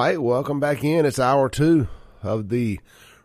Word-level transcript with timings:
All 0.00 0.06
right, 0.06 0.22
welcome 0.22 0.60
back 0.60 0.82
in. 0.82 1.04
It's 1.04 1.18
hour 1.18 1.50
two 1.50 1.86
of 2.22 2.48
the 2.48 2.80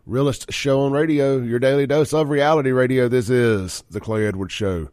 realest 0.05 0.51
show 0.51 0.81
on 0.81 0.91
radio, 0.91 1.37
your 1.37 1.57
daily 1.57 1.87
dose 1.87 2.13
of 2.13 2.27
reality 2.27 2.71
radio. 2.71 3.07
This 3.07 3.29
is 3.29 3.85
the 3.89 4.01
Clay 4.01 4.27
Edwards 4.27 4.51
Show. 4.51 4.89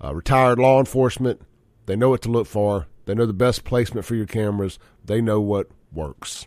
Uh, 0.03 0.15
retired 0.15 0.59
law 0.59 0.79
enforcement, 0.79 1.41
they 1.87 1.97
know 1.97 2.11
what 2.11 2.23
to 2.23 2.31
look 2.31 2.47
for. 2.47 2.87
They 3.09 3.15
know 3.15 3.25
the 3.25 3.33
best 3.33 3.65
placement 3.65 4.05
for 4.05 4.17
your 4.17 4.27
cameras. 4.27 4.79
They 5.03 5.23
know 5.23 5.41
what 5.41 5.71
works. 5.91 6.47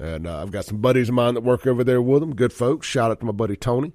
And 0.00 0.26
uh, 0.26 0.42
I've 0.42 0.50
got 0.50 0.64
some 0.64 0.78
buddies 0.78 1.10
of 1.10 1.14
mine 1.14 1.34
that 1.34 1.42
work 1.42 1.64
over 1.64 1.84
there 1.84 2.02
with 2.02 2.18
them. 2.18 2.34
Good 2.34 2.52
folks. 2.52 2.88
Shout 2.88 3.12
out 3.12 3.20
to 3.20 3.26
my 3.26 3.30
buddy 3.30 3.54
Tony. 3.54 3.92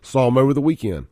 Saw 0.00 0.28
him 0.28 0.38
over 0.38 0.54
the 0.54 0.62
weekend. 0.62 1.08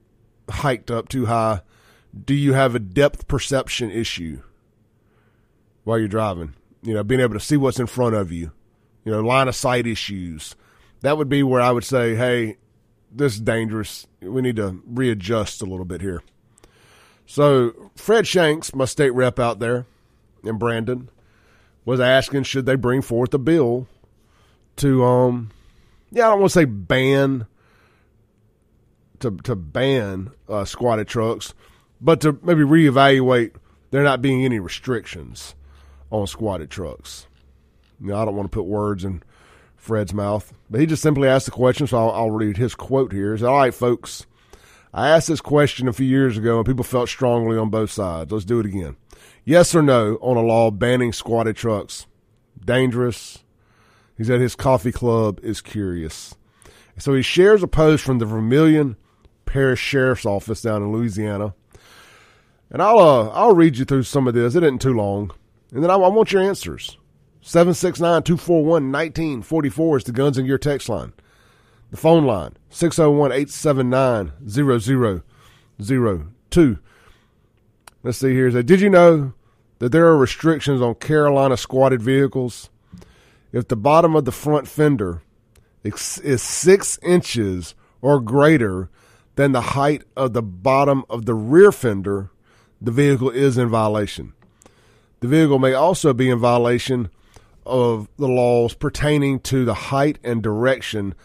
hiked 0.49 0.91
up 0.91 1.09
too 1.09 1.25
high? 1.25 1.61
Do 2.23 2.33
you 2.33 2.53
have 2.53 2.75
a 2.75 2.79
depth 2.79 3.27
perception 3.27 3.91
issue 3.91 4.41
while 5.83 5.97
you're 5.99 6.07
driving? 6.07 6.53
You 6.85 6.93
know, 6.93 7.03
being 7.03 7.19
able 7.19 7.33
to 7.33 7.39
see 7.39 7.57
what's 7.57 7.79
in 7.79 7.87
front 7.87 8.15
of 8.15 8.31
you, 8.31 8.51
you 9.03 9.11
know, 9.11 9.21
line 9.21 9.47
of 9.47 9.55
sight 9.55 9.87
issues. 9.87 10.55
That 11.01 11.17
would 11.17 11.29
be 11.29 11.43
where 11.43 11.61
I 11.61 11.71
would 11.71 11.83
say, 11.83 12.15
hey, 12.15 12.57
this 13.11 13.33
is 13.33 13.41
dangerous. 13.41 14.05
We 14.21 14.41
need 14.41 14.57
to 14.57 14.81
readjust 14.85 15.61
a 15.61 15.65
little 15.65 15.85
bit 15.85 16.01
here. 16.01 16.21
So 17.25 17.91
Fred 17.95 18.27
Shanks, 18.27 18.73
my 18.75 18.85
state 18.85 19.09
rep 19.11 19.39
out 19.39 19.59
there 19.59 19.85
in 20.43 20.57
Brandon, 20.57 21.09
was 21.85 21.99
asking 21.99 22.43
should 22.43 22.65
they 22.65 22.75
bring 22.75 23.01
forth 23.01 23.33
a 23.33 23.39
bill 23.39 23.87
to 24.77 25.03
um 25.03 25.51
yeah, 26.11 26.27
I 26.27 26.29
don't 26.31 26.41
want 26.41 26.51
to 26.51 26.59
say 26.59 26.65
ban 26.65 27.47
to 29.19 29.31
to 29.43 29.55
ban 29.55 30.31
uh, 30.47 30.65
squatted 30.65 31.07
trucks, 31.07 31.53
but 31.99 32.21
to 32.21 32.37
maybe 32.43 32.61
reevaluate 32.61 33.53
there 33.89 34.03
not 34.03 34.21
being 34.21 34.45
any 34.45 34.59
restrictions 34.59 35.55
on 36.11 36.27
squatted 36.27 36.69
trucks. 36.69 37.27
Know, 37.99 38.17
I 38.17 38.25
don't 38.25 38.35
want 38.35 38.51
to 38.51 38.55
put 38.55 38.65
words 38.65 39.05
in 39.05 39.23
Fred's 39.75 40.13
mouth, 40.13 40.53
but 40.69 40.79
he 40.79 40.85
just 40.85 41.03
simply 41.03 41.27
asked 41.27 41.45
the 41.45 41.51
question, 41.51 41.87
so 41.87 41.97
I'll, 41.97 42.11
I'll 42.11 42.31
read 42.31 42.57
his 42.57 42.75
quote 42.75 43.11
here. 43.11 43.33
He 43.33 43.39
said, 43.39 43.47
All 43.47 43.57
right, 43.57 43.73
folks, 43.73 44.25
I 44.93 45.09
asked 45.09 45.27
this 45.27 45.41
question 45.41 45.87
a 45.87 45.93
few 45.93 46.07
years 46.07 46.37
ago 46.37 46.57
and 46.57 46.65
people 46.65 46.83
felt 46.83 47.09
strongly 47.09 47.57
on 47.57 47.69
both 47.69 47.91
sides. 47.91 48.31
Let's 48.31 48.45
do 48.45 48.59
it 48.59 48.65
again. 48.65 48.95
Yes 49.43 49.75
or 49.75 49.81
no 49.81 50.15
on 50.21 50.37
a 50.37 50.41
law 50.41 50.71
banning 50.71 51.13
squatted 51.13 51.55
trucks? 51.55 52.07
Dangerous. 52.63 53.43
He 54.17 54.23
said 54.23 54.39
his 54.39 54.55
coffee 54.55 54.91
club 54.91 55.39
is 55.43 55.61
curious. 55.61 56.35
So 56.97 57.13
he 57.13 57.21
shares 57.21 57.61
a 57.61 57.67
post 57.67 58.03
from 58.03 58.19
the 58.19 58.25
Vermilion 58.25 58.95
Parish 59.45 59.81
Sheriff's 59.81 60.25
Office 60.25 60.61
down 60.61 60.81
in 60.81 60.91
Louisiana. 60.91 61.53
And 62.69 62.81
I'll 62.81 62.99
uh, 62.99 63.29
I'll 63.29 63.53
read 63.53 63.77
you 63.77 63.85
through 63.85 64.03
some 64.03 64.27
of 64.27 64.33
this. 64.33 64.55
It 64.55 64.63
isn't 64.63 64.81
too 64.81 64.93
long. 64.93 65.31
And 65.75 65.83
then 65.83 65.91
I, 65.91 65.95
I 65.95 66.07
want 66.07 66.31
your 66.31 66.41
answers. 66.41 66.97
769 67.41 68.23
241 68.23 68.91
1944 68.91 69.97
is 69.97 70.03
the 70.05 70.11
Guns 70.13 70.37
and 70.37 70.47
Gear 70.47 70.57
text 70.57 70.87
line. 70.87 71.11
The 71.91 71.97
phone 71.97 72.25
line, 72.25 72.55
601 72.69 73.31
879 73.31 74.31
0002. 74.47 76.79
Let's 78.03 78.17
see 78.17 78.33
here. 78.33 78.63
Did 78.63 78.79
you 78.79 78.89
know 78.89 79.33
that 79.79 79.91
there 79.91 80.07
are 80.07 80.17
restrictions 80.17 80.81
on 80.81 80.95
Carolina 80.95 81.57
squatted 81.57 82.01
vehicles? 82.01 82.69
If 83.51 83.67
the 83.67 83.75
bottom 83.75 84.15
of 84.15 84.23
the 84.23 84.31
front 84.31 84.69
fender 84.69 85.23
is 85.83 86.41
six 86.41 86.97
inches 87.03 87.75
or 88.01 88.21
greater 88.21 88.89
than 89.35 89.51
the 89.51 89.61
height 89.61 90.05
of 90.15 90.31
the 90.31 90.41
bottom 90.41 91.03
of 91.09 91.25
the 91.25 91.33
rear 91.33 91.73
fender, 91.73 92.31
the 92.81 92.91
vehicle 92.91 93.29
is 93.29 93.57
in 93.57 93.67
violation. 93.67 94.34
The 95.19 95.27
vehicle 95.27 95.59
may 95.59 95.73
also 95.73 96.13
be 96.13 96.29
in 96.29 96.39
violation 96.39 97.09
of 97.65 98.07
the 98.17 98.27
laws 98.27 98.73
pertaining 98.73 99.39
to 99.39 99.65
the 99.65 99.73
height 99.73 100.19
and 100.23 100.43
direction 100.43 101.15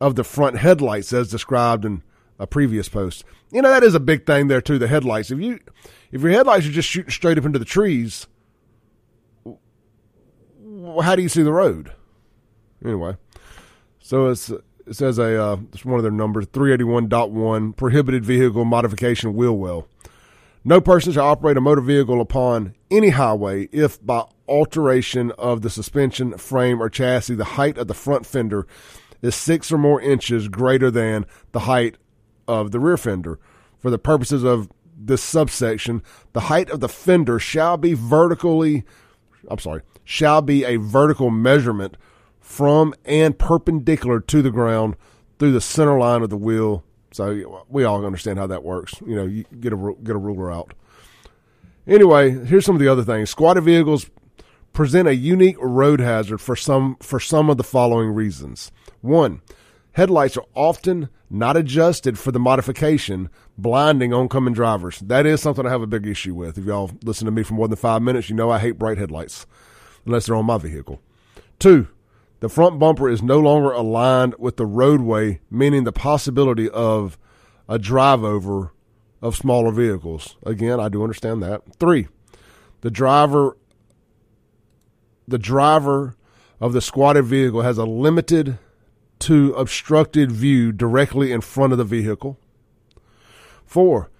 of 0.00 0.14
the 0.14 0.24
front 0.24 0.56
headlights 0.56 1.12
as 1.12 1.30
described 1.30 1.84
in 1.84 2.02
a 2.38 2.46
previous 2.46 2.88
post. 2.88 3.24
You 3.50 3.60
know 3.62 3.70
that 3.70 3.82
is 3.82 3.94
a 3.94 4.00
big 4.00 4.24
thing 4.24 4.48
there 4.48 4.60
too. 4.60 4.78
The 4.78 4.88
headlights. 4.88 5.30
If 5.30 5.40
you 5.40 5.60
if 6.12 6.22
your 6.22 6.30
headlights 6.30 6.66
are 6.66 6.70
just 6.70 6.88
shooting 6.88 7.10
straight 7.10 7.38
up 7.38 7.44
into 7.44 7.58
the 7.58 7.64
trees, 7.64 8.26
how 11.02 11.16
do 11.16 11.22
you 11.22 11.28
see 11.28 11.42
the 11.42 11.52
road? 11.52 11.92
Anyway, 12.84 13.16
so 13.98 14.28
it's 14.28 14.48
it 14.48 14.94
says 14.96 15.18
a 15.18 15.42
uh, 15.42 15.56
it's 15.72 15.84
one 15.84 15.98
of 15.98 16.02
their 16.02 16.12
numbers 16.12 16.46
three 16.52 16.72
eighty 16.72 16.84
one 16.84 17.08
dot 17.08 17.30
one 17.30 17.72
prohibited 17.72 18.24
vehicle 18.24 18.64
modification 18.64 19.34
wheel 19.34 19.56
well. 19.56 19.86
No 20.62 20.80
person 20.80 21.12
shall 21.12 21.26
operate 21.26 21.56
a 21.56 21.60
motor 21.60 21.80
vehicle 21.80 22.20
upon 22.20 22.74
any 22.90 23.10
highway 23.10 23.68
if 23.72 24.04
by 24.04 24.24
alteration 24.46 25.30
of 25.32 25.62
the 25.62 25.70
suspension, 25.70 26.36
frame, 26.36 26.82
or 26.82 26.90
chassis, 26.90 27.34
the 27.34 27.44
height 27.44 27.78
of 27.78 27.88
the 27.88 27.94
front 27.94 28.26
fender 28.26 28.66
is 29.22 29.34
six 29.34 29.72
or 29.72 29.78
more 29.78 30.00
inches 30.02 30.48
greater 30.48 30.90
than 30.90 31.24
the 31.52 31.60
height 31.60 31.96
of 32.46 32.72
the 32.72 32.80
rear 32.80 32.98
fender. 32.98 33.38
For 33.78 33.90
the 33.90 33.98
purposes 33.98 34.44
of 34.44 34.68
this 34.94 35.22
subsection, 35.22 36.02
the 36.34 36.40
height 36.40 36.68
of 36.68 36.80
the 36.80 36.88
fender 36.88 37.38
shall 37.38 37.78
be 37.78 37.94
vertically, 37.94 38.84
I'm 39.48 39.58
sorry, 39.58 39.80
shall 40.04 40.42
be 40.42 40.64
a 40.64 40.76
vertical 40.76 41.30
measurement 41.30 41.96
from 42.38 42.94
and 43.06 43.38
perpendicular 43.38 44.20
to 44.20 44.42
the 44.42 44.50
ground 44.50 44.96
through 45.38 45.52
the 45.52 45.60
center 45.62 45.98
line 45.98 46.22
of 46.22 46.28
the 46.28 46.36
wheel. 46.36 46.84
So 47.12 47.64
we 47.68 47.84
all 47.84 48.04
understand 48.04 48.38
how 48.38 48.46
that 48.48 48.62
works. 48.62 48.94
You 49.04 49.16
know, 49.16 49.26
you 49.26 49.44
get 49.60 49.72
a 49.72 49.94
get 50.02 50.14
a 50.14 50.18
ruler 50.18 50.50
out. 50.50 50.74
Anyway, 51.86 52.30
here's 52.44 52.64
some 52.64 52.76
of 52.76 52.80
the 52.80 52.88
other 52.88 53.04
things. 53.04 53.30
Squatted 53.30 53.64
vehicles 53.64 54.08
present 54.72 55.08
a 55.08 55.14
unique 55.14 55.56
road 55.60 56.00
hazard 56.00 56.40
for 56.40 56.54
some 56.54 56.96
for 57.00 57.18
some 57.18 57.50
of 57.50 57.56
the 57.56 57.64
following 57.64 58.10
reasons. 58.10 58.70
One, 59.00 59.42
headlights 59.92 60.36
are 60.36 60.44
often 60.54 61.08
not 61.28 61.56
adjusted 61.56 62.18
for 62.18 62.32
the 62.32 62.38
modification, 62.38 63.30
blinding 63.56 64.12
oncoming 64.12 64.54
drivers. 64.54 65.00
That 65.00 65.26
is 65.26 65.40
something 65.40 65.66
I 65.66 65.70
have 65.70 65.82
a 65.82 65.86
big 65.86 66.06
issue 66.06 66.34
with. 66.34 66.58
If 66.58 66.64
y'all 66.64 66.90
listen 67.04 67.24
to 67.26 67.30
me 67.30 67.42
for 67.42 67.54
more 67.54 67.68
than 67.68 67.76
five 67.76 68.02
minutes, 68.02 68.28
you 68.28 68.36
know 68.36 68.50
I 68.50 68.58
hate 68.58 68.78
bright 68.78 68.98
headlights, 68.98 69.46
unless 70.04 70.26
they're 70.26 70.36
on 70.36 70.46
my 70.46 70.58
vehicle. 70.58 71.00
Two, 71.58 71.88
the 72.40 72.48
front 72.48 72.78
bumper 72.78 73.08
is 73.08 73.22
no 73.22 73.38
longer 73.38 73.70
aligned 73.70 74.34
with 74.38 74.56
the 74.56 74.66
roadway, 74.66 75.40
meaning 75.50 75.84
the 75.84 75.92
possibility 75.92 76.68
of 76.70 77.18
a 77.68 77.78
drive 77.78 78.24
over 78.24 78.72
of 79.22 79.36
smaller 79.36 79.70
vehicles. 79.70 80.36
Again, 80.44 80.80
I 80.80 80.88
do 80.88 81.02
understand 81.02 81.42
that. 81.42 81.62
Three, 81.78 82.08
the 82.80 82.90
driver 82.90 83.56
the 85.28 85.38
driver 85.38 86.16
of 86.60 86.72
the 86.72 86.80
squatted 86.80 87.24
vehicle 87.24 87.62
has 87.62 87.78
a 87.78 87.84
limited 87.84 88.58
to 89.20 89.52
obstructed 89.52 90.32
view 90.32 90.72
directly 90.72 91.30
in 91.30 91.40
front 91.40 91.72
of 91.72 91.78
the 91.78 91.84
vehicle. 91.84 92.38
Four, 93.64 94.10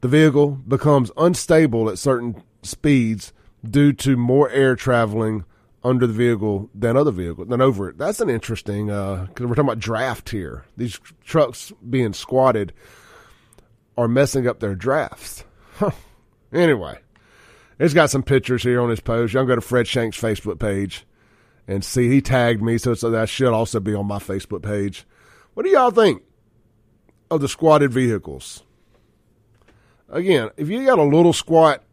the 0.00 0.08
vehicle 0.08 0.52
becomes 0.66 1.10
unstable 1.16 1.90
at 1.90 1.98
certain 1.98 2.42
speeds 2.62 3.32
due 3.68 3.92
to 3.92 4.16
more 4.16 4.48
air 4.50 4.74
traveling 4.74 5.44
under 5.84 6.06
the 6.06 6.12
vehicle 6.12 6.70
than 6.74 6.96
other 6.96 7.10
vehicles 7.10 7.48
than 7.48 7.60
over 7.60 7.88
it. 7.88 7.98
That's 7.98 8.20
an 8.20 8.30
interesting 8.30 8.90
uh 8.90 9.26
because 9.26 9.44
uh, 9.44 9.48
we're 9.48 9.54
talking 9.54 9.68
about 9.68 9.78
draft 9.78 10.30
here. 10.30 10.64
These 10.76 10.98
trucks 11.24 11.72
being 11.88 12.12
squatted 12.12 12.72
are 13.96 14.08
messing 14.08 14.46
up 14.46 14.60
their 14.60 14.74
drafts. 14.74 15.44
anyway, 16.52 16.98
it's 17.78 17.94
got 17.94 18.10
some 18.10 18.22
pictures 18.22 18.62
here 18.62 18.80
on 18.80 18.90
his 18.90 19.00
post. 19.00 19.34
Y'all 19.34 19.44
go 19.44 19.54
to 19.54 19.60
Fred 19.60 19.86
Shanks' 19.86 20.20
Facebook 20.20 20.58
page 20.58 21.04
and 21.66 21.84
see. 21.84 22.08
He 22.08 22.20
tagged 22.20 22.62
me, 22.62 22.78
so, 22.78 22.94
so 22.94 23.10
that 23.10 23.28
should 23.28 23.52
also 23.52 23.80
be 23.80 23.94
on 23.94 24.06
my 24.06 24.18
Facebook 24.18 24.62
page. 24.62 25.04
What 25.54 25.64
do 25.64 25.70
y'all 25.70 25.90
think 25.90 26.22
of 27.30 27.40
the 27.40 27.48
squatted 27.48 27.92
vehicles? 27.92 28.62
Again, 30.08 30.50
if 30.56 30.68
you 30.68 30.86
got 30.86 30.98
a 30.98 31.04
little 31.04 31.32
squat, 31.32 31.84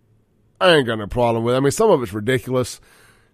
I 0.62 0.76
ain't 0.76 0.88
got 0.88 1.00
no 1.00 1.08
problem 1.08 1.44
with 1.44 1.56
it. 1.56 1.58
I 1.58 1.60
mean, 1.60 1.72
some 1.72 1.90
of 1.90 2.02
it's 2.02 2.14
ridiculous. 2.14 2.80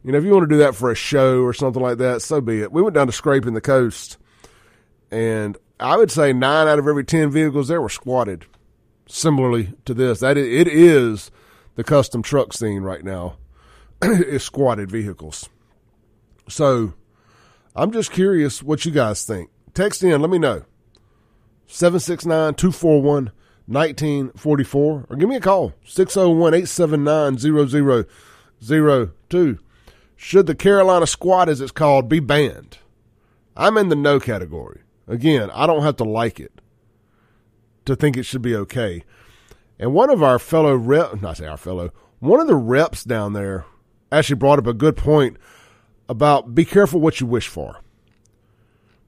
You 0.04 0.12
know, 0.12 0.18
if 0.18 0.24
you 0.24 0.32
want 0.32 0.50
to 0.50 0.56
do 0.56 0.60
that 0.60 0.76
for 0.76 0.90
a 0.90 0.96
show 0.96 1.42
or 1.42 1.54
something 1.54 1.82
like 1.82 2.00
that, 2.00 2.22
so 2.22 2.42
be 2.42 2.62
it. 2.62 2.72
We 2.72 2.82
went 2.82 2.96
down 2.96 3.08
to 3.08 3.14
scraping 3.14 3.54
the 3.54 3.62
coast, 3.62 4.18
and 5.12 5.58
I 5.80 5.98
would 5.98 6.12
say 6.12 6.34
nine 6.34 6.68
out 6.68 6.80
of 6.80 6.88
every 6.88 7.04
ten 7.04 7.30
vehicles 7.30 7.68
there 7.68 7.82
were 7.82 7.90
squatted. 7.90 8.46
Similarly 9.08 9.74
to 9.86 9.94
this, 9.94 10.22
that 10.22 10.38
it 10.38 10.68
is 10.68 11.32
the 11.76 11.84
custom 11.84 12.22
truck 12.22 12.54
scene 12.54 12.82
right 12.82 13.04
now 13.04 13.38
is 14.02 14.44
squatted 14.44 14.90
vehicles. 14.90 15.50
So 16.48 16.94
I'm 17.76 17.92
just 17.92 18.12
curious 18.12 18.64
what 18.64 18.86
you 18.86 18.92
guys 18.92 19.26
think. 19.26 19.50
Text 19.74 20.04
in, 20.04 20.22
let 20.22 20.30
me 20.30 20.38
know. 20.38 20.64
769 21.68 22.56
241 22.56 23.32
1944 23.68 25.06
or 25.10 25.16
give 25.16 25.30
me 25.30 25.38
a 25.38 25.40
call 25.40 25.74
601 25.86 26.54
879 26.54 27.38
0002. 28.60 29.60
Should 30.24 30.46
the 30.46 30.54
Carolina 30.54 31.08
squat, 31.08 31.50
as 31.50 31.62
it's 31.62 31.72
called, 31.72 32.08
be 32.08 32.20
banned? 32.20 32.78
I'm 33.58 33.76
in 33.76 33.90
the 33.90 33.96
no 33.96 34.20
category. 34.20 34.82
Again, 35.08 35.50
I 35.52 35.66
don't 35.66 35.82
have 35.82 35.96
to 35.96 36.04
like 36.04 36.40
it 36.40 36.62
to 37.86 37.96
think 37.96 38.16
it 38.16 38.24
should 38.24 38.44
be 38.44 38.56
okay. 38.56 39.04
And 39.80 39.96
one 39.96 40.12
of 40.12 40.22
our 40.22 40.38
fellow 40.38 40.76
rep, 40.76 41.20
not 41.24 41.38
say 41.38 41.48
our 41.48 41.58
fellow, 41.58 41.92
one 42.20 42.40
of 42.40 42.46
the 42.46 42.56
reps 42.56 43.04
down 43.04 43.34
there 43.34 43.66
actually 44.12 44.36
brought 44.36 44.60
up 44.60 44.68
a 44.68 44.76
good 44.76 44.96
point 44.96 45.38
about 46.08 46.54
be 46.54 46.66
careful 46.66 47.02
what 47.02 47.20
you 47.20 47.26
wish 47.26 47.48
for. 47.48 47.80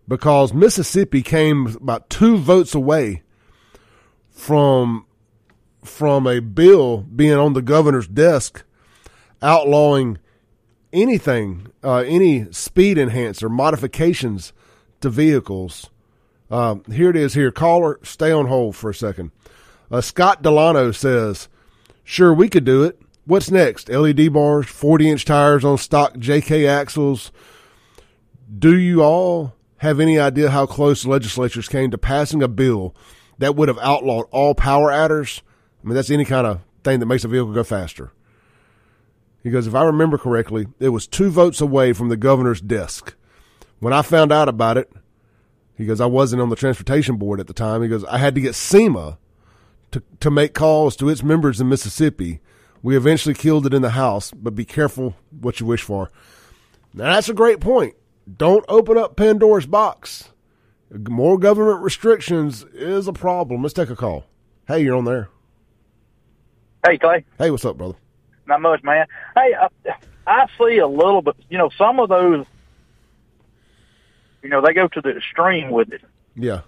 Because 0.07 0.51
Mississippi 0.51 1.21
came 1.21 1.67
about 1.75 2.09
two 2.09 2.37
votes 2.37 2.73
away 2.73 3.21
from 4.31 5.05
from 5.83 6.25
a 6.25 6.39
bill 6.39 7.03
being 7.03 7.37
on 7.37 7.53
the 7.53 7.61
governor's 7.61 8.07
desk 8.07 8.63
outlawing 9.43 10.17
anything, 10.93 11.67
uh, 11.83 11.97
any 11.97 12.51
speed 12.51 12.97
enhancer 12.97 13.49
modifications 13.49 14.53
to 15.01 15.09
vehicles. 15.09 15.89
Uh, 16.49 16.75
here 16.91 17.09
it 17.09 17.15
is. 17.15 17.33
Here, 17.33 17.51
caller, 17.51 17.99
stay 18.03 18.31
on 18.31 18.47
hold 18.47 18.75
for 18.75 18.89
a 18.89 18.95
second. 18.95 19.31
Uh, 19.91 20.01
Scott 20.01 20.41
Delano 20.41 20.91
says, 20.91 21.49
"Sure, 22.03 22.33
we 22.33 22.47
could 22.47 22.63
do 22.63 22.83
it. 22.83 23.01
What's 23.25 23.51
next? 23.51 23.89
LED 23.89 24.31
bars, 24.31 24.67
40 24.67 25.09
inch 25.09 25.25
tires 25.25 25.65
on 25.65 25.77
stock 25.77 26.15
JK 26.17 26.67
axles. 26.67 27.31
Do 28.57 28.77
you 28.77 29.01
all 29.01 29.55
have 29.77 29.99
any 29.99 30.19
idea 30.19 30.51
how 30.51 30.65
close 30.65 31.05
legislatures 31.05 31.67
came 31.67 31.91
to 31.91 31.97
passing 31.97 32.43
a 32.43 32.47
bill 32.47 32.95
that 33.39 33.55
would 33.55 33.67
have 33.67 33.79
outlawed 33.79 34.25
all 34.31 34.53
power 34.53 34.91
adders? 34.91 35.41
I 35.83 35.87
mean, 35.87 35.95
that's 35.95 36.11
any 36.11 36.25
kind 36.25 36.45
of 36.45 36.61
thing 36.83 36.99
that 36.99 37.05
makes 37.07 37.23
a 37.23 37.27
vehicle 37.27 37.53
go 37.53 37.63
faster." 37.63 38.11
He 39.43 39.49
goes, 39.49 39.67
if 39.67 39.75
I 39.75 39.83
remember 39.83 40.17
correctly, 40.17 40.67
it 40.79 40.89
was 40.89 41.05
two 41.05 41.29
votes 41.29 41.59
away 41.59 41.91
from 41.91 42.07
the 42.07 42.17
governor's 42.17 42.61
desk. 42.61 43.13
When 43.79 43.91
I 43.91 44.01
found 44.01 44.31
out 44.31 44.47
about 44.47 44.77
it, 44.77 44.89
he 45.75 45.85
goes, 45.85 45.99
I 45.99 46.05
wasn't 46.05 46.41
on 46.41 46.49
the 46.49 46.55
transportation 46.55 47.17
board 47.17 47.41
at 47.41 47.47
the 47.47 47.53
time. 47.53 47.81
He 47.81 47.89
goes, 47.89 48.05
I 48.05 48.17
had 48.17 48.35
to 48.35 48.41
get 48.41 48.55
SEMA 48.55 49.17
to, 49.91 50.01
to 50.21 50.31
make 50.31 50.53
calls 50.53 50.95
to 50.97 51.09
its 51.09 51.23
members 51.23 51.59
in 51.59 51.67
Mississippi. 51.67 52.39
We 52.81 52.95
eventually 52.95 53.35
killed 53.35 53.65
it 53.65 53.73
in 53.73 53.81
the 53.81 53.89
House, 53.91 54.31
but 54.31 54.55
be 54.55 54.65
careful 54.65 55.15
what 55.41 55.59
you 55.59 55.65
wish 55.65 55.81
for. 55.81 56.09
Now, 56.93 57.13
that's 57.13 57.29
a 57.29 57.33
great 57.33 57.59
point. 57.59 57.95
Don't 58.37 58.63
open 58.69 58.97
up 58.97 59.17
Pandora's 59.17 59.65
box. 59.65 60.29
More 60.89 61.37
government 61.37 61.81
restrictions 61.81 62.63
is 62.73 63.07
a 63.07 63.13
problem. 63.13 63.63
Let's 63.63 63.73
take 63.73 63.89
a 63.89 63.95
call. 63.95 64.25
Hey, 64.67 64.83
you're 64.83 64.95
on 64.95 65.05
there. 65.05 65.29
Hey, 66.85 66.97
Clay. 66.97 67.25
Hey, 67.37 67.51
what's 67.51 67.65
up, 67.65 67.77
brother? 67.77 67.95
Not 68.45 68.61
much, 68.61 68.83
man. 68.83 69.05
Hey, 69.35 69.53
I, 69.55 69.67
I 70.27 70.47
see 70.57 70.77
a 70.77 70.87
little 70.87 71.21
bit. 71.21 71.35
You 71.49 71.57
know, 71.57 71.69
some 71.77 71.99
of 71.99 72.09
those, 72.09 72.45
you 74.41 74.49
know, 74.49 74.61
they 74.61 74.73
go 74.73 74.87
to 74.87 75.01
the 75.01 75.17
extreme 75.17 75.71
with 75.71 75.91
it. 75.93 76.01
Yeah. 76.35 76.61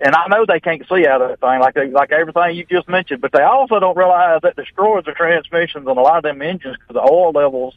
And 0.00 0.14
I 0.14 0.26
know 0.28 0.44
they 0.46 0.60
can't 0.60 0.82
see 0.88 1.06
out 1.06 1.22
of 1.22 1.28
that 1.30 1.40
thing 1.40 1.60
like 1.60 1.74
they, 1.74 1.88
like 1.88 2.12
everything 2.12 2.56
you 2.56 2.66
just 2.66 2.88
mentioned, 2.88 3.20
but 3.20 3.32
they 3.32 3.42
also 3.42 3.78
don't 3.78 3.96
realize 3.96 4.40
that 4.42 4.56
destroys 4.56 5.04
the 5.04 5.12
transmissions 5.12 5.86
on 5.86 5.96
a 5.96 6.00
lot 6.00 6.18
of 6.18 6.22
them 6.24 6.42
engines 6.42 6.76
because 6.78 6.94
the 6.94 7.00
oil 7.00 7.30
levels 7.30 7.74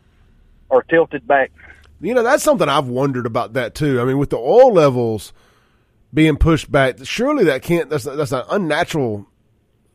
are 0.70 0.82
tilted 0.84 1.26
back. 1.28 1.52
You 2.02 2.14
know, 2.14 2.24
that's 2.24 2.44
something 2.44 2.68
I've 2.68 2.88
wondered 2.88 3.26
about 3.26 3.54
that 3.54 3.76
too. 3.76 4.02
I 4.02 4.06
mean, 4.06 4.18
with 4.18 4.30
the 4.30 4.38
oil 4.38 4.74
levels 4.74 5.32
being 6.14 6.38
pushed 6.38 6.72
back, 6.72 6.98
surely 7.04 7.46
that 7.46 7.62
can't. 7.62 7.90
That's 7.90 8.04
that's 8.04 8.32
an 8.32 8.44
unnatural 8.50 9.28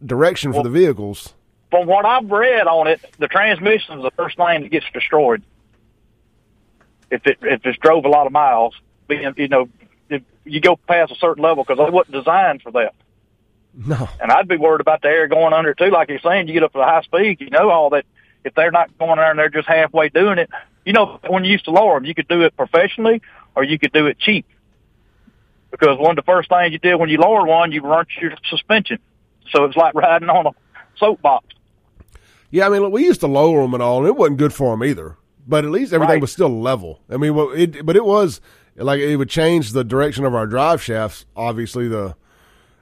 direction 0.05 0.53
for 0.53 0.57
Well, 0.59 0.65
the 0.65 0.71
vehicles. 0.71 1.35
From 1.73 1.87
what 1.87 2.05
I've 2.05 2.31
read 2.31 2.67
on 2.67 2.87
it, 2.87 3.01
the 3.19 3.29
transmission 3.29 3.97
is 3.97 4.03
the 4.03 4.11
first 4.11 4.37
thing 4.37 4.61
that 4.61 4.71
gets 4.71 4.85
destroyed. 4.93 5.43
If 7.11 7.27
it 7.27 7.39
if 7.41 7.65
it's 7.65 7.79
drove 7.79 8.05
a 8.05 8.11
lot 8.11 8.27
of 8.27 8.33
miles, 8.33 8.75
being 9.09 9.33
you 9.39 9.49
know, 9.49 9.71
if 10.11 10.23
you 10.45 10.61
go 10.61 10.77
past 10.77 11.13
a 11.13 11.15
certain 11.15 11.43
level 11.43 11.65
because 11.65 11.83
they 11.83 11.91
wasn't 11.91 12.13
designed 12.13 12.61
for 12.61 12.73
that. 12.73 12.95
No. 13.75 14.07
And 14.21 14.31
I'd 14.31 14.49
be 14.49 14.59
worried 14.59 14.83
about 14.83 15.01
the 15.01 15.09
air 15.09 15.29
going 15.29 15.55
under 15.55 15.73
too. 15.73 15.89
Like 15.89 16.11
you're 16.11 16.19
saying, 16.19 16.47
you 16.47 16.53
get 16.53 16.63
up 16.63 16.73
to 16.73 16.79
the 16.79 16.85
high 16.85 17.01
speed, 17.01 17.41
you 17.41 17.49
know 17.49 17.71
all 17.71 17.89
that. 17.89 18.05
If 18.45 18.55
they're 18.55 18.71
not 18.71 18.99
going 18.99 19.17
there 19.17 19.31
and 19.31 19.39
they're 19.39 19.49
just 19.49 19.67
halfway 19.67 20.11
doing 20.11 20.37
it, 20.37 20.51
you 20.85 20.93
know, 20.93 21.21
when 21.27 21.47
you 21.47 21.53
used 21.53 21.65
to 21.65 21.71
lower 21.71 21.95
them, 21.95 22.05
you 22.05 22.15
could 22.15 22.29
do 22.29 22.43
it 22.43 22.55
professionally 22.55 23.23
or 23.57 23.65
you 23.65 23.79
could 23.79 23.95
do 23.95 24.09
it 24.09 24.19
cheap. 24.19 24.45
Because 25.71 25.99
one 25.99 26.11
of 26.11 26.17
the 26.17 26.31
first 26.31 26.51
things 26.51 26.71
you 26.71 26.79
did 26.79 26.97
when 26.97 27.09
you 27.09 27.17
lowered 27.17 27.49
one, 27.49 27.73
you 27.73 27.81
burnt 27.81 28.09
your 28.21 28.33
suspension. 28.51 28.99
So 29.53 29.65
it's 29.65 29.77
like 29.77 29.95
riding 29.95 30.29
on 30.29 30.49
a 30.49 30.51
soapbox. 30.99 31.47
Yeah, 32.53 32.67
I 32.67 32.69
mean, 32.69 32.83
look, 32.83 32.93
we 32.93 33.05
used 33.05 33.21
to 33.21 33.27
lower 33.27 33.63
them 33.63 33.75
and 33.75 33.83
all, 33.83 33.99
and 33.99 34.07
it 34.07 34.15
wasn't 34.15 34.39
good 34.39 34.53
for 34.53 34.71
them 34.73 34.85
either. 34.85 35.17
But 35.49 35.65
at 35.65 35.71
least 35.73 35.93
everything 35.93 36.15
Right. 36.17 36.21
was 36.21 36.31
still 36.31 36.61
level. 36.61 37.01
I 37.11 37.17
mean, 37.17 37.35
well, 37.35 37.51
it, 37.51 37.85
but 37.85 37.97
it 37.97 38.05
was 38.05 38.41
like 38.77 39.01
it 39.01 39.17
would 39.17 39.29
change 39.31 39.73
the 39.73 39.83
direction 39.83 40.25
of 40.25 40.35
our 40.35 40.47
drive 40.47 40.81
shafts. 40.81 41.27
Obviously, 41.35 41.89
the 41.89 42.15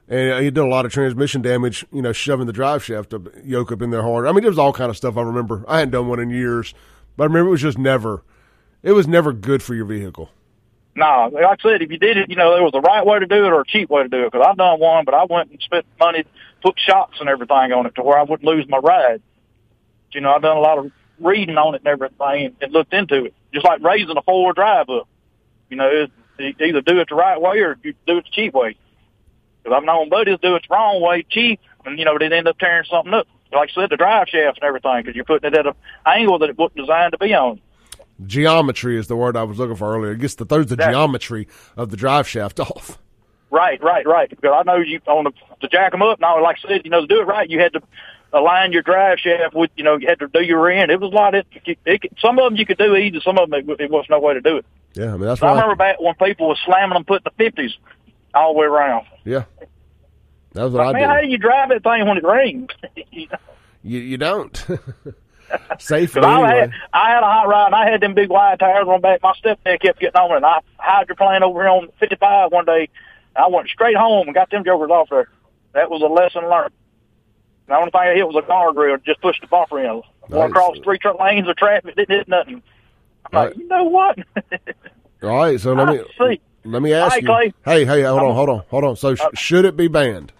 and 0.07 0.45
it 0.45 0.53
did 0.53 0.57
a 0.59 0.67
lot 0.67 0.85
of 0.85 0.91
transmission 0.91 1.41
damage. 1.41 1.85
You 1.91 2.01
know, 2.03 2.11
shoving 2.11 2.45
the 2.45 2.53
drive 2.53 2.83
shaft 2.83 3.13
up, 3.13 3.27
yoke 3.43 3.71
up 3.71 3.81
in 3.81 3.89
there 3.89 4.03
hard. 4.03 4.27
I 4.27 4.31
mean, 4.33 4.41
there 4.41 4.51
was 4.51 4.59
all 4.59 4.73
kind 4.73 4.89
of 4.91 4.97
stuff. 4.97 5.17
I 5.17 5.21
remember. 5.21 5.63
I 5.67 5.79
hadn't 5.79 5.91
done 5.93 6.07
one 6.07 6.19
in 6.19 6.29
years, 6.29 6.73
but 7.17 7.23
I 7.23 7.27
remember 7.27 7.47
it 7.47 7.51
was 7.51 7.61
just 7.61 7.77
never. 7.79 8.23
It 8.83 8.91
was 8.91 9.07
never 9.07 9.31
good 9.33 9.63
for 9.63 9.73
your 9.73 9.85
vehicle. 9.85 10.29
No, 10.95 11.29
like 11.31 11.45
I 11.45 11.55
said, 11.63 11.81
if 11.81 11.89
you 11.89 11.97
did 11.97 12.17
it, 12.17 12.29
you 12.29 12.35
know, 12.35 12.53
there 12.53 12.63
was 12.63 12.73
a 12.73 12.81
right 12.81 13.05
way 13.05 13.19
to 13.19 13.25
do 13.25 13.45
it 13.45 13.53
or 13.53 13.61
a 13.61 13.65
cheap 13.65 13.89
way 13.89 14.03
to 14.03 14.09
do 14.09 14.23
it. 14.23 14.31
Because 14.31 14.45
I've 14.47 14.57
done 14.57 14.79
one, 14.79 15.05
but 15.05 15.13
I 15.13 15.23
went 15.23 15.49
and 15.49 15.59
spent 15.61 15.85
money, 15.99 16.25
put 16.61 16.75
shocks 16.77 17.17
and 17.21 17.29
everything 17.29 17.71
on 17.71 17.85
it 17.85 17.95
to 17.95 18.03
where 18.03 18.19
I 18.19 18.23
wouldn't 18.23 18.43
lose 18.43 18.65
my 18.67 18.77
ride. 18.77 19.21
You 20.13 20.21
know, 20.21 20.31
I've 20.33 20.41
done 20.41 20.57
a 20.57 20.61
lot 20.61 20.77
of 20.77 20.91
reading 21.19 21.57
on 21.57 21.75
it 21.75 21.81
and 21.85 21.87
everything 21.87 22.45
and, 22.45 22.55
and 22.61 22.71
looked 22.73 22.93
into 22.93 23.25
it. 23.25 23.33
Just 23.53 23.65
like 23.65 23.81
raising 23.81 24.15
a 24.17 24.21
four 24.21 24.45
wheel 24.45 24.53
drive 24.53 24.89
up. 24.89 25.07
You 25.69 25.77
know, 25.77 25.87
it, 25.87 26.11
it, 26.39 26.55
either 26.61 26.81
do 26.81 26.99
it 26.99 27.09
the 27.09 27.15
right 27.15 27.39
way 27.39 27.59
or 27.59 27.77
you 27.83 27.93
do 28.07 28.17
it 28.17 28.25
the 28.25 28.31
cheap 28.31 28.53
way. 28.53 28.75
Because 29.63 29.77
I've 29.77 29.83
known 29.85 30.09
buddies 30.09 30.39
do 30.41 30.55
it 30.55 30.63
the 30.67 30.73
wrong 30.73 31.01
way, 31.01 31.23
cheap, 31.29 31.59
and 31.85 31.99
you 31.99 32.05
know 32.05 32.17
they 32.17 32.25
end 32.35 32.47
up 32.47 32.57
tearing 32.57 32.85
something 32.89 33.13
up. 33.13 33.27
Like 33.53 33.69
I 33.75 33.81
said, 33.81 33.89
the 33.89 33.97
drive 33.97 34.27
shafts 34.29 34.59
and 34.61 34.67
everything, 34.67 35.01
because 35.01 35.15
you're 35.15 35.25
putting 35.25 35.51
it 35.53 35.57
at 35.57 35.67
an 35.67 35.73
angle 36.05 36.39
that 36.39 36.49
it 36.49 36.57
wasn't 36.57 36.77
designed 36.77 37.11
to 37.11 37.17
be 37.17 37.33
on. 37.33 37.59
Geometry 38.25 38.97
is 38.97 39.07
the 39.07 39.15
word 39.15 39.35
I 39.35 39.43
was 39.43 39.57
looking 39.57 39.75
for 39.75 39.93
earlier. 39.95 40.11
It 40.13 40.19
gets 40.19 40.35
the 40.35 40.45
throws 40.45 40.67
the 40.67 40.75
That- 40.77 40.91
geometry 40.91 41.47
of 41.75 41.89
the 41.89 41.97
drive 41.97 42.27
shaft 42.27 42.59
off. 42.59 42.97
Right, 43.49 43.81
right, 43.83 44.05
right. 44.07 44.29
Because 44.29 44.53
I 44.55 44.63
know 44.63 44.77
you 44.77 45.01
on 45.07 45.25
the, 45.25 45.31
to 45.59 45.67
jack 45.67 45.91
them 45.91 46.01
up. 46.01 46.21
Now, 46.21 46.41
like 46.41 46.57
I 46.63 46.67
said, 46.69 46.81
you 46.85 46.89
know, 46.89 47.01
to 47.01 47.07
do 47.07 47.19
it 47.19 47.25
right, 47.25 47.49
you 47.49 47.59
had 47.59 47.73
to 47.73 47.81
align 48.33 48.71
your 48.71 48.81
drive 48.81 49.19
shaft 49.19 49.53
with, 49.53 49.71
you 49.75 49.83
know, 49.83 49.97
you 49.97 50.07
had 50.07 50.19
to 50.19 50.27
do 50.27 50.41
your 50.41 50.69
end. 50.69 50.91
It 50.91 50.99
was 50.99 51.11
a 51.11 51.15
lot. 51.15 51.35
Of, 51.35 51.45
it, 51.65 51.77
it, 51.85 52.01
some 52.19 52.39
of 52.39 52.45
them 52.45 52.55
you 52.55 52.65
could 52.65 52.77
do 52.77 52.95
easy. 52.95 53.19
Some 53.23 53.37
of 53.37 53.49
them 53.49 53.69
it, 53.69 53.81
it 53.81 53.91
was 53.91 54.05
no 54.09 54.19
way 54.19 54.33
to 54.33 54.41
do 54.41 54.57
it. 54.57 54.65
Yeah, 54.93 55.13
I 55.13 55.17
mean 55.17 55.21
that's 55.21 55.41
I 55.41 55.51
remember 55.51 55.75
back 55.75 56.01
when 56.01 56.13
people 56.15 56.49
was 56.49 56.59
slamming 56.65 56.95
them, 56.95 57.05
putting 57.05 57.23
the 57.23 57.31
fifties 57.37 57.71
all 58.33 58.53
the 58.53 58.59
way 58.59 58.65
around. 58.65 59.05
yeah, 59.23 59.45
that 60.53 60.63
was 60.63 60.73
what 60.73 60.85
I 60.85 60.89
I 60.89 60.93
mean, 60.93 61.03
how 61.03 61.21
do 61.21 61.27
you 61.27 61.37
drive 61.37 61.69
that 61.69 61.83
thing 61.83 62.07
when 62.07 62.17
it 62.17 62.23
rains? 62.23 62.69
You 63.11 63.27
know? 63.27 63.37
You 63.83 63.99
you 63.99 64.17
don't. 64.17 64.55
Safely 65.79 66.21
I 66.21 66.33
anyway. 66.33 66.59
had 66.59 66.71
I 66.93 67.09
had 67.09 67.23
a 67.23 67.25
hot 67.25 67.47
rod 67.47 67.65
and 67.67 67.75
I 67.75 67.89
had 67.89 68.01
them 68.01 68.13
big 68.13 68.29
wide 68.29 68.59
tires 68.59 68.87
on 68.87 69.01
back. 69.01 69.21
My 69.21 69.33
stepdad 69.33 69.81
kept 69.81 69.99
getting 69.99 70.15
on 70.15 70.31
it 70.31 70.37
and 70.37 70.45
I 70.45 70.59
hydroplaned 70.79 71.41
over 71.41 71.61
here 71.61 71.69
on 71.69 71.89
55 71.99 72.51
one 72.51 72.65
day. 72.65 72.89
I 73.35 73.47
went 73.47 73.69
straight 73.69 73.97
home 73.97 74.27
and 74.27 74.35
got 74.35 74.49
them 74.49 74.63
jokers 74.63 74.91
off 74.91 75.09
there. 75.09 75.29
That 75.73 75.89
was 75.89 76.01
a 76.01 76.05
lesson 76.05 76.49
learned. 76.49 76.73
The 77.71 77.77
only 77.77 77.91
thing 77.91 78.01
I 78.01 78.13
hit 78.15 78.27
was 78.27 78.35
a 78.35 78.47
guardrail, 78.47 79.03
just 79.03 79.21
pushed 79.21 79.41
the 79.41 79.47
bumper 79.47 79.79
in. 79.79 79.85
Nice. 79.85 80.03
Going 80.29 80.51
across 80.51 80.77
three 80.83 80.97
truck 80.99 81.19
lanes 81.19 81.47
of 81.47 81.55
traffic, 81.55 81.95
didn't 81.95 82.15
hit 82.17 82.27
nothing. 82.27 82.61
I'm 83.25 83.31
Right. 83.37 83.47
like, 83.49 83.57
you 83.57 83.67
know 83.67 83.83
what? 83.85 84.17
All 85.23 85.29
right, 85.37 85.59
so 85.59 85.73
let 85.73 85.87
me 85.87 86.01
see. 86.17 86.41
let 86.65 86.81
me 86.81 86.93
ask 86.93 87.15
Hey, 87.15 87.21
you. 87.21 87.27
Clay. 87.27 87.53
Hey, 87.63 87.85
hey, 87.85 88.01
hold 88.01 88.21
on, 88.23 88.35
hold 88.35 88.49
on, 88.49 88.63
hold 88.69 88.83
on. 88.83 88.95
So 88.95 89.15
sh- 89.15 89.21
uh, 89.21 89.29
should 89.33 89.65
it 89.65 89.77
be 89.77 89.87
banned, 89.87 90.33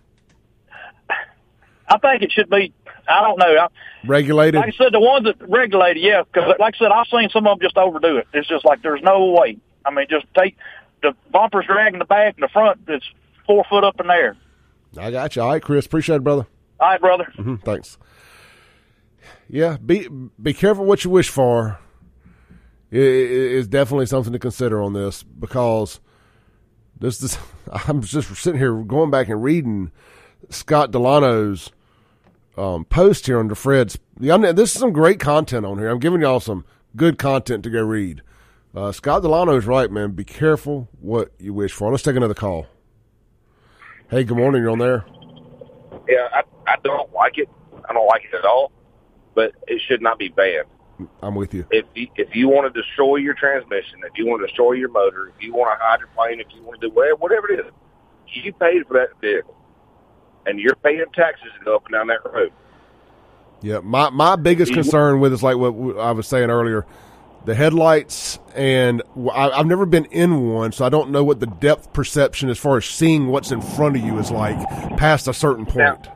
I 1.88 1.98
think 1.98 2.24
it 2.24 2.32
should 2.32 2.50
be. 2.50 2.74
I 3.08 3.22
don't 3.22 3.38
know. 3.38 3.46
I, 3.46 3.68
regulated? 4.06 4.60
like 4.60 4.74
I 4.74 4.78
said, 4.78 4.94
the 4.94 5.00
ones 5.00 5.26
that 5.26 5.36
regulated, 5.50 6.02
yeah, 6.02 6.24
because 6.24 6.54
like 6.60 6.76
I 6.76 6.78
said, 6.78 6.92
I've 6.92 7.08
seen 7.08 7.30
some 7.30 7.46
of 7.48 7.60
them 7.60 7.66
just 7.66 7.78
overdo 7.78 8.18
it. 8.18 8.28
It's 8.34 8.48
just 8.48 8.64
like 8.66 8.82
there's 8.82 9.02
no 9.02 9.32
way. 9.32 9.58
I 9.86 9.92
mean, 9.92 10.08
just 10.10 10.26
take 10.38 10.56
the 11.02 11.14
bumpers 11.32 11.66
dragging 11.66 12.00
the 12.00 12.06
back 12.06 12.36
and 12.36 12.44
the 12.44 12.48
front. 12.48 12.86
that's 12.86 13.06
four 13.46 13.64
foot 13.70 13.84
up 13.84 14.00
in 14.00 14.08
there. 14.08 14.38
I 14.98 15.12
got 15.12 15.36
you. 15.36 15.42
All 15.42 15.50
right, 15.50 15.62
Chris. 15.62 15.86
Appreciate 15.86 16.18
it, 16.18 16.24
brother. 16.24 16.46
All 16.82 16.90
right, 16.90 17.00
brother. 17.00 17.26
hmm 17.36 17.56
thanks. 17.58 17.98
Yeah, 19.48 19.78
be 19.78 20.08
be 20.42 20.54
careful 20.54 20.86
what 20.86 21.04
you 21.04 21.12
wish 21.12 21.30
for. 21.30 21.80
It 22.90 23.00
is 23.02 23.68
definitely 23.68 24.08
something 24.08 24.34
to 24.34 24.40
consider 24.40 24.82
on 24.82 24.94
this 24.94 25.24
because 25.24 26.00
this 27.00 27.22
is. 27.22 27.38
I'm 27.88 28.02
just 28.02 28.36
sitting 28.36 28.60
here 28.60 28.74
going 28.76 29.12
back 29.12 29.30
and 29.30 29.42
reading 29.44 29.92
Scott 30.50 30.92
Delano's 30.92 31.72
um, 32.58 32.84
post 32.86 33.28
here 33.28 33.40
under 33.40 33.56
Fred's. 33.56 33.98
Yeah, 34.20 34.38
this 34.38 34.74
is 34.74 34.80
some 34.80 34.92
great 34.92 35.20
content 35.20 35.66
on 35.66 35.78
here. 35.78 35.90
I'm 35.90 36.00
giving 36.00 36.22
y'all 36.22 36.40
some 36.40 36.66
good 36.96 37.18
content 37.18 37.64
to 37.64 37.70
go 37.70 37.82
read. 37.84 38.22
Uh, 38.76 38.92
Scott 38.92 39.22
Delano 39.22 39.56
is 39.56 39.66
right, 39.66 39.92
man. 39.92 40.12
Be 40.12 40.24
careful 40.24 40.90
what 41.00 41.32
you 41.40 41.54
wish 41.54 41.74
for. 41.74 41.92
Let's 41.92 42.04
take 42.04 42.16
another 42.16 42.34
call. 42.34 42.68
Hey, 44.10 44.24
good 44.24 44.38
morning. 44.38 44.62
You're 44.62 44.72
on 44.72 44.80
there. 44.80 45.06
Yeah, 46.08 46.28
I, 46.34 46.40
I 46.40 46.41
don't 46.41 46.41
like 47.22 47.38
it. 47.38 47.50
I 47.90 47.94
don't 47.94 48.08
like 48.08 48.24
it 48.26 48.36
at 48.36 48.46
all. 48.46 48.72
But 49.34 49.54
it 49.68 49.82
should 49.88 50.02
not 50.02 50.20
be 50.20 50.28
banned. 50.28 50.68
I'm 51.22 51.36
with 51.36 51.54
you. 51.54 51.66
If 51.72 51.86
you, 51.96 52.08
if 52.16 52.36
you 52.36 52.50
want 52.50 52.72
to 52.72 52.82
destroy 52.82 53.18
your 53.18 53.34
transmission, 53.34 54.00
if 54.04 54.18
you 54.18 54.28
want 54.28 54.42
to 54.42 54.48
destroy 54.48 54.74
your 54.74 54.90
motor, 54.90 55.32
if 55.36 55.42
you 55.42 55.54
want 55.54 55.80
to 55.80 55.84
hydroplane, 55.84 56.40
if 56.40 56.48
you 56.54 56.62
want 56.64 56.82
to 56.82 56.90
do 56.90 56.94
whatever, 56.94 57.16
whatever 57.16 57.52
it 57.52 57.66
is, 57.66 57.72
you 58.28 58.54
paid 58.54 58.86
for 58.88 58.94
that 58.94 59.10
vehicle, 59.20 59.56
and 60.46 60.60
you're 60.60 60.76
paying 60.76 61.04
taxes 61.14 61.48
to 61.58 61.66
go 61.66 61.76
up 61.76 61.86
and 61.86 61.94
down 61.94 62.08
that 62.08 62.20
road. 62.26 62.52
Yeah, 63.62 63.80
my 63.80 64.10
my 64.10 64.36
biggest 64.36 64.74
concern 64.74 65.20
with 65.20 65.34
is 65.34 65.44
like 65.44 65.58
what 65.58 65.98
I 65.98 66.12
was 66.12 66.28
saying 66.28 66.50
earlier, 66.50 66.86
the 67.46 67.54
headlights, 67.54 68.40
and 68.56 69.04
I, 69.32 69.52
I've 69.52 69.68
never 69.68 69.86
been 69.86 70.06
in 70.06 70.50
one, 70.52 70.72
so 70.72 70.86
I 70.86 70.90
don't 70.90 71.12
know 71.12 71.24
what 71.24 71.40
the 71.40 71.48
depth 71.48 71.94
perception 71.94 72.50
as 72.50 72.58
far 72.58 72.78
as 72.78 72.86
seeing 72.86 73.28
what's 73.28 73.52
in 73.52 73.62
front 73.62 73.98
of 73.98 74.04
you 74.04 74.18
is 74.18 74.32
like 74.32 74.58
past 74.98 75.28
a 75.28 75.34
certain 75.34 75.66
point. 75.66 76.08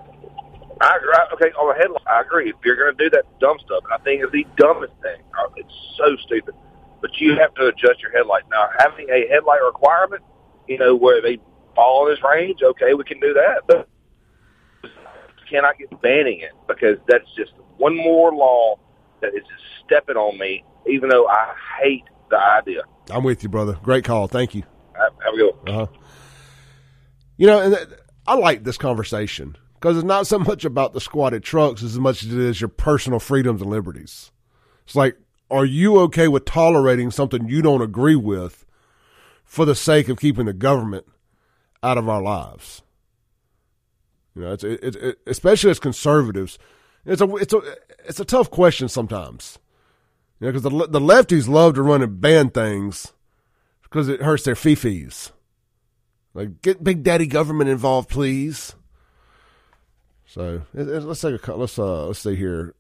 I, 0.85 0.97
I 1.01 1.33
okay 1.33 1.51
on 1.57 1.73
the 1.73 1.81
headlight. 1.81 2.05
I 2.07 2.21
agree. 2.21 2.49
If 2.49 2.55
you're 2.63 2.75
going 2.75 2.95
to 2.95 3.03
do 3.03 3.09
that 3.11 3.25
dumb 3.39 3.57
stuff, 3.65 3.83
and 3.85 3.93
I 3.93 3.97
think 4.03 4.21
it's 4.21 4.31
the 4.31 4.45
dumbest 4.57 4.93
thing. 5.01 5.17
It's 5.55 5.73
so 5.97 6.15
stupid. 6.25 6.53
But 7.01 7.19
you 7.19 7.35
have 7.35 7.53
to 7.55 7.67
adjust 7.67 8.01
your 8.01 8.11
headlight. 8.11 8.43
Now, 8.51 8.69
having 8.77 9.09
a 9.09 9.27
headlight 9.27 9.61
requirement, 9.63 10.23
you 10.67 10.77
know, 10.77 10.95
where 10.95 11.21
they 11.21 11.39
fall 11.75 12.07
in 12.07 12.13
this 12.13 12.23
range, 12.23 12.59
okay, 12.63 12.93
we 12.93 13.03
can 13.03 13.19
do 13.19 13.33
that. 13.33 13.63
But 13.67 13.89
cannot 15.49 15.77
get 15.77 15.89
banning 16.01 16.39
it 16.41 16.53
because 16.67 16.97
that's 17.07 17.25
just 17.37 17.51
one 17.77 17.95
more 17.95 18.33
law 18.33 18.79
that 19.21 19.27
is 19.27 19.41
just 19.41 19.63
stepping 19.85 20.15
on 20.15 20.37
me. 20.37 20.63
Even 20.87 21.09
though 21.09 21.27
I 21.27 21.53
hate 21.81 22.03
the 22.29 22.37
idea. 22.37 22.83
I'm 23.09 23.23
with 23.23 23.41
you, 23.41 23.49
brother. 23.49 23.77
Great 23.83 24.03
call. 24.03 24.27
Thank 24.27 24.53
you. 24.53 24.63
Have, 24.93 25.13
have 25.23 25.33
a 25.33 25.37
good 25.37 25.55
one. 25.63 25.69
Uh-huh. 25.69 25.87
You 27.37 27.47
know, 27.47 27.59
and 27.59 27.97
I 28.27 28.35
like 28.35 28.63
this 28.63 28.77
conversation 28.77 29.57
because 29.75 29.98
it's 29.98 30.05
not 30.05 30.27
so 30.27 30.39
much 30.39 30.65
about 30.65 30.94
the 30.94 31.01
squatted 31.01 31.44
trucks 31.44 31.84
as 31.84 32.00
much 32.00 32.24
as 32.24 32.34
it 32.34 32.39
is 32.39 32.60
your 32.60 32.67
personal 32.67 33.20
freedoms 33.20 33.62
and 33.62 33.70
liberties. 33.70 34.32
It's 34.86 34.96
like, 34.96 35.17
are 35.51 35.65
you 35.65 36.00
okay 36.01 36.27
with 36.27 36.46
tolerating 36.46 37.12
something 37.12 37.48
you 37.48 37.62
don't 37.62 37.82
agree 37.82 38.15
with 38.15 38.65
for 39.44 39.65
the 39.65 39.75
sake 39.75 40.10
of 40.10 40.20
keeping 40.20 40.46
the 40.46 40.53
government 40.53 41.05
out 41.84 41.98
of 41.98 42.10
our 42.10 42.22
lives? 42.22 42.82
You 44.36 44.41
know, 44.41 44.53
it's 44.53 44.63
it's 44.63 44.98
it, 44.98 45.20
especially 45.27 45.72
as 45.72 45.79
conservatives, 45.79 46.58
it's 47.05 47.22
a 47.22 47.36
it's 47.36 47.53
a 47.53 47.62
it's 48.05 48.20
a 48.20 48.25
tough 48.25 48.51
question 48.51 48.89
sometimes. 48.89 49.60
You 50.39 50.48
know, 50.48 50.51
because 50.51 50.63
the 50.63 50.88
the 50.88 51.00
lefties 51.00 51.48
love 51.48 51.75
to 51.75 51.82
run 51.82 52.01
and 52.01 52.20
ban 52.20 52.50
things 52.50 53.13
because 53.84 54.10
it 54.10 54.22
hurts 54.22 54.44
their 54.44 54.55
fifis. 54.55 55.32
Like, 56.34 56.62
get 56.62 56.84
Big 56.84 57.01
Daddy 57.01 57.27
government 57.27 57.70
involved, 57.70 58.10
please. 58.10 58.75
So 60.35 60.63
let's 60.73 61.21
take 61.21 61.47
a 61.47 61.53
let's 61.55 61.79
uh 61.79 62.07
let's 62.07 62.19
see 62.19 62.35
here. 62.35 62.75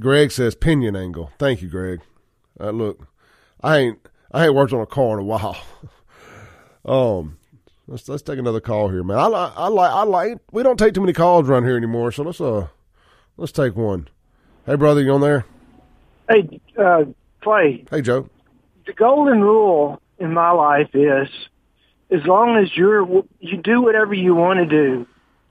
Greg 0.00 0.32
says 0.32 0.56
pinion 0.56 0.96
angle. 0.96 1.30
Thank 1.38 1.62
you, 1.62 1.68
Greg. 1.68 2.00
Uh, 2.58 2.70
look, 2.70 3.06
I 3.62 3.76
ain't 3.78 4.08
I 4.32 4.46
ain't 4.46 4.56
worked 4.56 4.72
on 4.72 4.80
a 4.80 4.86
car 4.86 5.12
in 5.12 5.20
a 5.20 5.22
while. 5.22 5.56
um, 6.84 7.38
let's 7.86 8.08
let's 8.08 8.24
take 8.24 8.40
another 8.40 8.60
call 8.60 8.88
here, 8.88 9.04
man. 9.04 9.18
I 9.18 9.26
like 9.28 9.52
I 9.54 9.68
like 9.68 9.92
I 9.92 10.02
like. 10.02 10.38
We 10.50 10.64
don't 10.64 10.76
take 10.80 10.94
too 10.94 11.00
many 11.00 11.12
calls 11.12 11.48
around 11.48 11.62
here 11.62 11.76
anymore, 11.76 12.10
so 12.10 12.24
let's 12.24 12.40
uh 12.40 12.66
let's 13.36 13.52
take 13.52 13.76
one. 13.76 14.08
Hey, 14.66 14.74
brother, 14.74 15.00
you 15.00 15.12
on 15.12 15.20
there? 15.20 15.46
Hey, 16.28 16.60
uh, 16.76 17.04
Clay, 17.40 17.84
Hey, 17.88 18.02
Joe. 18.02 18.28
the 18.84 18.94
golden 18.94 19.42
rule 19.42 20.00
in 20.18 20.32
my 20.34 20.50
life 20.50 20.88
is 20.92 21.28
as 22.10 22.26
long 22.26 22.56
as 22.56 22.76
you're, 22.76 23.06
you 23.38 23.58
do 23.62 23.80
whatever 23.82 24.14
you 24.14 24.34
want 24.34 24.58
to 24.58 24.66
do, 24.66 25.06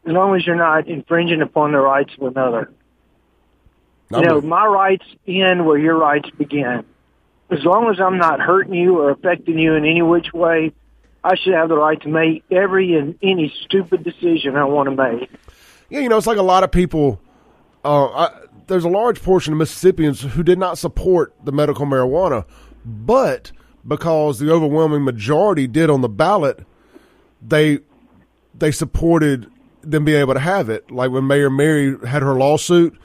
as 0.06 0.12
long 0.12 0.36
as 0.36 0.46
you're 0.46 0.56
not 0.56 0.88
infringing 0.88 1.42
upon 1.42 1.72
the 1.72 1.80
rights 1.80 2.12
of 2.20 2.28
another. 2.28 2.72
I'm 4.12 4.22
you 4.22 4.28
know, 4.28 4.42
my 4.42 4.66
rights 4.66 5.06
end 5.28 5.66
where 5.66 5.78
your 5.78 5.98
rights 5.98 6.30
begin. 6.38 6.86
As 7.50 7.64
long 7.64 7.90
as 7.90 8.00
I'm 8.00 8.18
not 8.18 8.40
hurting 8.40 8.74
you 8.74 9.00
or 9.00 9.12
affecting 9.12 9.58
you 9.58 9.74
in 9.76 9.86
any 9.86 10.02
which 10.02 10.34
way, 10.34 10.74
I 11.24 11.36
should 11.36 11.54
have 11.54 11.70
the 11.70 11.78
right 11.78 12.02
to 12.02 12.10
make 12.10 12.44
every 12.52 12.96
and 12.96 13.18
any 13.24 13.54
stupid 13.64 14.04
decision 14.04 14.56
I 14.56 14.66
want 14.66 14.90
to 14.90 14.96
make. 14.96 15.30
Yeah, 15.90 16.00
you 16.00 16.10
know, 16.10 16.18
it's 16.18 16.28
like 16.28 16.38
a 16.38 16.44
lot 16.44 16.64
of 16.64 16.72
people. 16.72 17.22
Uh, 17.86 18.06
I, 18.08 18.42
there's 18.68 18.84
a 18.84 18.90
large 18.90 19.22
portion 19.22 19.54
of 19.54 19.60
Mississippians 19.60 20.22
who 20.22 20.44
did 20.44 20.58
not 20.58 20.78
support 20.78 21.34
the 21.44 21.52
medical 21.52 21.86
marijuana, 21.86 22.46
but 22.86 23.52
because 23.88 24.40
the 24.40 24.52
overwhelming 24.52 25.04
majority 25.04 25.68
did 25.68 25.90
on 25.90 26.02
the 26.02 26.10
ballot, 26.10 26.66
they 27.42 27.80
they 28.54 28.72
supported 28.72 29.50
them 29.84 30.06
being 30.06 30.20
able 30.20 30.34
to 30.34 30.40
have 30.40 30.70
it. 30.70 30.90
Like 30.92 31.12
when 31.12 31.28
Mayor 31.28 31.50
Mary 31.50 31.98
had 32.08 32.22
her 32.22 32.34
lawsuit 32.34 32.98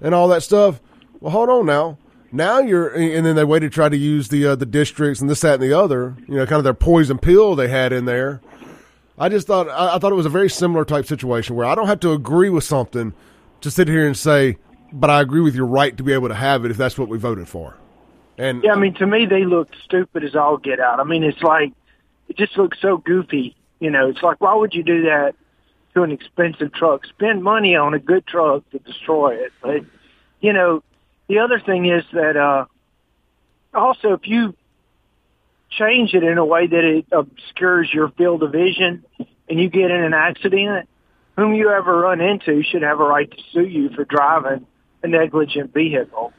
and 0.00 0.14
all 0.14 0.28
that 0.28 0.42
stuff. 0.42 0.80
Well, 1.20 1.32
hold 1.32 1.48
on 1.48 1.66
now. 1.66 1.98
Now 2.32 2.58
you're, 2.58 2.88
and 2.88 3.24
then 3.24 3.36
they 3.36 3.44
waited 3.44 3.70
to 3.70 3.74
try 3.74 3.88
to 3.88 3.96
use 3.96 4.28
the 4.28 4.46
uh, 4.46 4.56
the 4.56 4.66
districts 4.66 5.20
and 5.20 5.30
this, 5.30 5.40
that, 5.40 5.54
and 5.54 5.62
the 5.62 5.72
other. 5.72 6.16
You 6.28 6.36
know, 6.36 6.46
kind 6.46 6.58
of 6.58 6.64
their 6.64 6.74
poison 6.74 7.18
pill 7.18 7.54
they 7.54 7.68
had 7.68 7.92
in 7.92 8.04
there. 8.04 8.40
I 9.18 9.28
just 9.28 9.46
thought 9.46 9.68
I, 9.68 9.96
I 9.96 9.98
thought 9.98 10.12
it 10.12 10.16
was 10.16 10.26
a 10.26 10.30
very 10.30 10.50
similar 10.50 10.84
type 10.84 11.06
situation 11.06 11.56
where 11.56 11.66
I 11.66 11.74
don't 11.74 11.86
have 11.86 12.00
to 12.00 12.12
agree 12.12 12.50
with 12.50 12.64
something 12.64 13.14
to 13.60 13.70
sit 13.70 13.88
here 13.88 14.06
and 14.06 14.16
say, 14.16 14.58
but 14.92 15.08
I 15.08 15.20
agree 15.20 15.40
with 15.40 15.54
your 15.54 15.66
right 15.66 15.96
to 15.96 16.02
be 16.02 16.12
able 16.12 16.28
to 16.28 16.34
have 16.34 16.64
it 16.64 16.70
if 16.70 16.76
that's 16.76 16.98
what 16.98 17.08
we 17.08 17.16
voted 17.16 17.48
for. 17.48 17.76
And 18.36 18.62
Yeah, 18.62 18.72
I 18.72 18.76
mean, 18.76 18.94
to 18.94 19.06
me, 19.06 19.24
they 19.24 19.44
look 19.44 19.70
stupid 19.84 20.22
as 20.22 20.34
all 20.36 20.58
get 20.58 20.78
out. 20.78 21.00
I 21.00 21.04
mean, 21.04 21.22
it's 21.22 21.42
like 21.42 21.72
it 22.28 22.36
just 22.36 22.58
looks 22.58 22.78
so 22.82 22.98
goofy. 22.98 23.56
You 23.80 23.90
know, 23.90 24.08
it's 24.08 24.22
like 24.22 24.40
why 24.40 24.54
would 24.54 24.74
you 24.74 24.82
do 24.82 25.02
that 25.02 25.34
to 25.96 26.02
an 26.02 26.12
expensive 26.12 26.72
truck? 26.72 27.06
Spend 27.06 27.42
money 27.42 27.74
on 27.74 27.94
a 27.94 27.98
good 27.98 28.26
truck 28.26 28.68
to 28.70 28.78
destroy 28.78 29.34
it. 29.34 29.52
But 29.62 29.84
you 30.40 30.52
know, 30.52 30.82
the 31.26 31.38
other 31.38 31.58
thing 31.58 31.86
is 31.86 32.04
that 32.12 32.36
uh 32.36 32.66
also 33.74 34.12
if 34.12 34.26
you 34.28 34.54
change 35.70 36.14
it 36.14 36.22
in 36.22 36.38
a 36.38 36.44
way 36.44 36.66
that 36.66 36.84
it 36.84 37.06
obscures 37.12 37.92
your 37.92 38.10
field 38.10 38.42
of 38.42 38.52
vision 38.52 39.04
and 39.48 39.60
you 39.60 39.68
get 39.68 39.90
in 39.90 40.02
an 40.02 40.14
accident, 40.14 40.88
whom 41.36 41.54
you 41.54 41.70
ever 41.70 41.98
run 41.98 42.20
into 42.20 42.62
should 42.62 42.82
have 42.82 43.00
a 43.00 43.04
right 43.04 43.30
to 43.30 43.36
sue 43.52 43.66
you 43.66 43.90
for 43.90 44.04
driving 44.04 44.66
a 45.02 45.08
negligent 45.08 45.72
vehicle. 45.72 46.32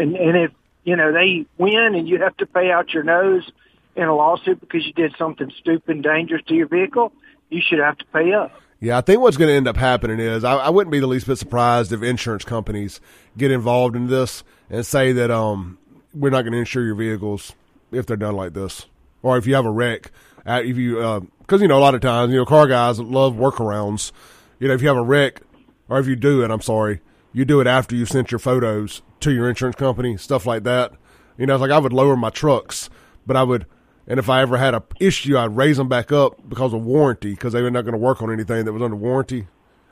And 0.00 0.16
and 0.16 0.36
if 0.36 0.50
you 0.82 0.96
know 0.96 1.12
they 1.12 1.46
win 1.58 1.94
and 1.94 2.08
you 2.08 2.20
have 2.22 2.36
to 2.38 2.46
pay 2.46 2.72
out 2.72 2.92
your 2.92 3.04
nose 3.04 3.48
in 3.94 4.04
a 4.04 4.14
lawsuit 4.14 4.60
because 4.60 4.84
you 4.84 4.92
did 4.92 5.14
something 5.16 5.52
stupid 5.58 5.94
and 5.94 6.02
dangerous 6.02 6.42
to 6.48 6.54
your 6.54 6.66
vehicle, 6.66 7.12
you 7.50 7.60
should 7.64 7.78
have 7.78 7.98
to 7.98 8.04
pay 8.06 8.32
up. 8.32 8.50
Yeah, 8.80 8.96
I 8.96 9.02
think 9.02 9.20
what's 9.20 9.36
going 9.36 9.48
to 9.48 9.54
end 9.54 9.68
up 9.68 9.76
happening 9.76 10.18
is 10.18 10.42
I, 10.42 10.54
I 10.54 10.70
wouldn't 10.70 10.90
be 10.90 11.00
the 11.00 11.06
least 11.06 11.26
bit 11.26 11.36
surprised 11.36 11.92
if 11.92 12.02
insurance 12.02 12.44
companies 12.44 12.98
get 13.36 13.50
involved 13.50 13.94
in 13.94 14.06
this 14.06 14.42
and 14.70 14.86
say 14.86 15.12
that 15.12 15.30
um 15.30 15.78
we're 16.14 16.30
not 16.30 16.42
going 16.42 16.52
to 16.52 16.58
insure 16.58 16.84
your 16.84 16.94
vehicles 16.94 17.52
if 17.92 18.06
they're 18.06 18.16
done 18.16 18.34
like 18.34 18.54
this, 18.54 18.86
or 19.22 19.36
if 19.36 19.46
you 19.46 19.54
have 19.54 19.66
a 19.66 19.70
wreck. 19.70 20.10
Uh, 20.46 20.62
if 20.64 20.76
you 20.76 21.28
because 21.40 21.60
you 21.60 21.68
know 21.68 21.78
a 21.78 21.80
lot 21.80 21.94
of 21.94 22.00
times 22.00 22.32
you 22.32 22.38
know 22.38 22.46
car 22.46 22.66
guys 22.66 22.98
love 22.98 23.34
workarounds. 23.34 24.12
You 24.58 24.68
know 24.68 24.74
if 24.74 24.80
you 24.80 24.88
have 24.88 24.96
a 24.96 25.02
wreck 25.02 25.42
or 25.88 25.98
if 25.98 26.06
you 26.06 26.16
do 26.16 26.42
it, 26.42 26.50
I'm 26.50 26.62
sorry, 26.62 27.00
you 27.32 27.44
do 27.44 27.60
it 27.60 27.66
after 27.66 27.94
you 27.94 28.06
sent 28.06 28.30
your 28.30 28.38
photos 28.38 29.02
to 29.20 29.30
your 29.30 29.48
insurance 29.48 29.76
company, 29.76 30.16
stuff 30.16 30.46
like 30.46 30.62
that. 30.62 30.92
You 31.36 31.46
know, 31.46 31.54
it's 31.54 31.60
like 31.60 31.70
I 31.70 31.78
would 31.78 31.92
lower 31.92 32.16
my 32.16 32.30
trucks, 32.30 32.88
but 33.26 33.36
I 33.36 33.42
would 33.42 33.66
and 34.10 34.18
if 34.18 34.28
I 34.28 34.42
ever 34.42 34.56
had 34.56 34.74
a 34.74 34.82
issue, 34.98 35.38
I'd 35.38 35.56
raise 35.56 35.76
them 35.76 35.88
back 35.88 36.10
up 36.10 36.36
because 36.48 36.74
of 36.74 36.82
warranty 36.82 37.30
because 37.30 37.52
they 37.52 37.62
were 37.62 37.70
not 37.70 37.82
going 37.82 37.92
to 37.92 37.98
work 37.98 38.20
on 38.20 38.32
anything 38.32 38.64
that 38.64 38.72
was 38.72 38.82
under 38.82 38.96
warranty. 38.96 39.46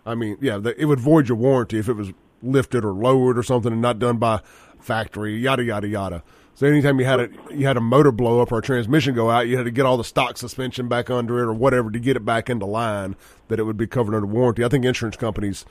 I 0.05 0.17
mean, 0.17 0.37
yeah, 0.41 0.61
it 0.77 0.87
would 0.87 0.99
void 0.99 1.29
your 1.29 1.39
warranty 1.39 1.79
if 1.79 1.89
it 1.89 1.93
was 1.93 2.13
lifted 2.43 2.85
or 2.85 2.91
lowered 2.93 3.39
or 3.39 3.45
something 3.45 3.73
and 3.73 3.81
not 3.81 4.01
done 4.01 4.17
by 4.19 4.41
factory. 4.81 5.39
Yada 5.39 5.63
yada 5.63 5.87
yada. 5.87 6.25
So 6.57 6.67
anytime 6.67 6.99
you 6.99 7.05
had 7.05 7.21
a 7.21 7.29
you 7.51 7.65
had 7.65 7.77
a 7.77 7.81
motor 7.81 8.11
blow 8.11 8.43
up 8.43 8.51
or 8.51 8.59
a 8.59 8.63
transmission 8.63 9.15
go 9.15 9.31
out, 9.31 9.47
you 9.47 9.57
had 9.57 9.67
to 9.67 9.71
get 9.71 9.87
all 9.87 9.97
the 9.97 10.03
stock 10.03 10.37
suspension 10.37 10.89
back 10.89 11.11
under 11.11 11.39
it 11.39 11.47
or 11.47 11.53
whatever 11.53 11.89
to 11.89 12.01
get 12.01 12.17
it 12.17 12.25
back 12.25 12.51
into 12.51 12.67
line 12.67 13.15
that 13.47 13.61
it 13.61 13.63
would 13.63 13.77
be 13.77 13.87
covered 13.87 14.17
under 14.17 14.27
warranty. 14.27 14.65
I 14.65 14.69
think 14.69 14.85
insurance 14.85 15.17
companies 15.17 15.65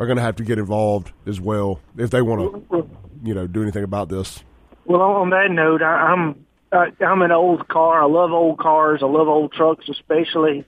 are 0.00 0.06
going 0.06 0.16
to 0.16 0.22
have 0.22 0.34
to 0.34 0.42
get 0.42 0.58
involved 0.58 1.12
as 1.26 1.40
well 1.40 1.78
if 1.96 2.10
they 2.10 2.22
want 2.22 2.68
to, 2.68 2.90
you 3.22 3.34
know, 3.34 3.46
do 3.46 3.62
anything 3.62 3.84
about 3.84 4.08
this. 4.08 4.42
Well, 4.84 5.00
on 5.00 5.30
that 5.30 5.52
note, 5.52 5.80
I, 5.80 6.12
I'm 6.12 6.43
uh, 6.74 7.04
I'm 7.04 7.22
an 7.22 7.32
old 7.32 7.68
car. 7.68 8.02
I 8.02 8.06
love 8.06 8.32
old 8.32 8.58
cars. 8.58 9.00
I 9.02 9.06
love 9.06 9.28
old 9.28 9.52
trucks, 9.52 9.88
especially. 9.88 10.64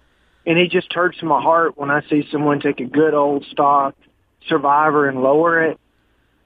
And 0.47 0.59
it 0.59 0.71
just 0.71 0.93
hurts 0.93 1.21
my 1.23 1.43
heart 1.43 1.77
when 1.77 1.91
I 1.91 2.03
see 2.09 2.23
someone 2.31 2.61
take 2.61 2.81
a 2.81 2.85
good 2.85 3.15
old 3.15 3.45
stock 3.51 3.95
Survivor 4.49 5.09
and 5.09 5.23
lower 5.23 5.63
it. 5.71 5.81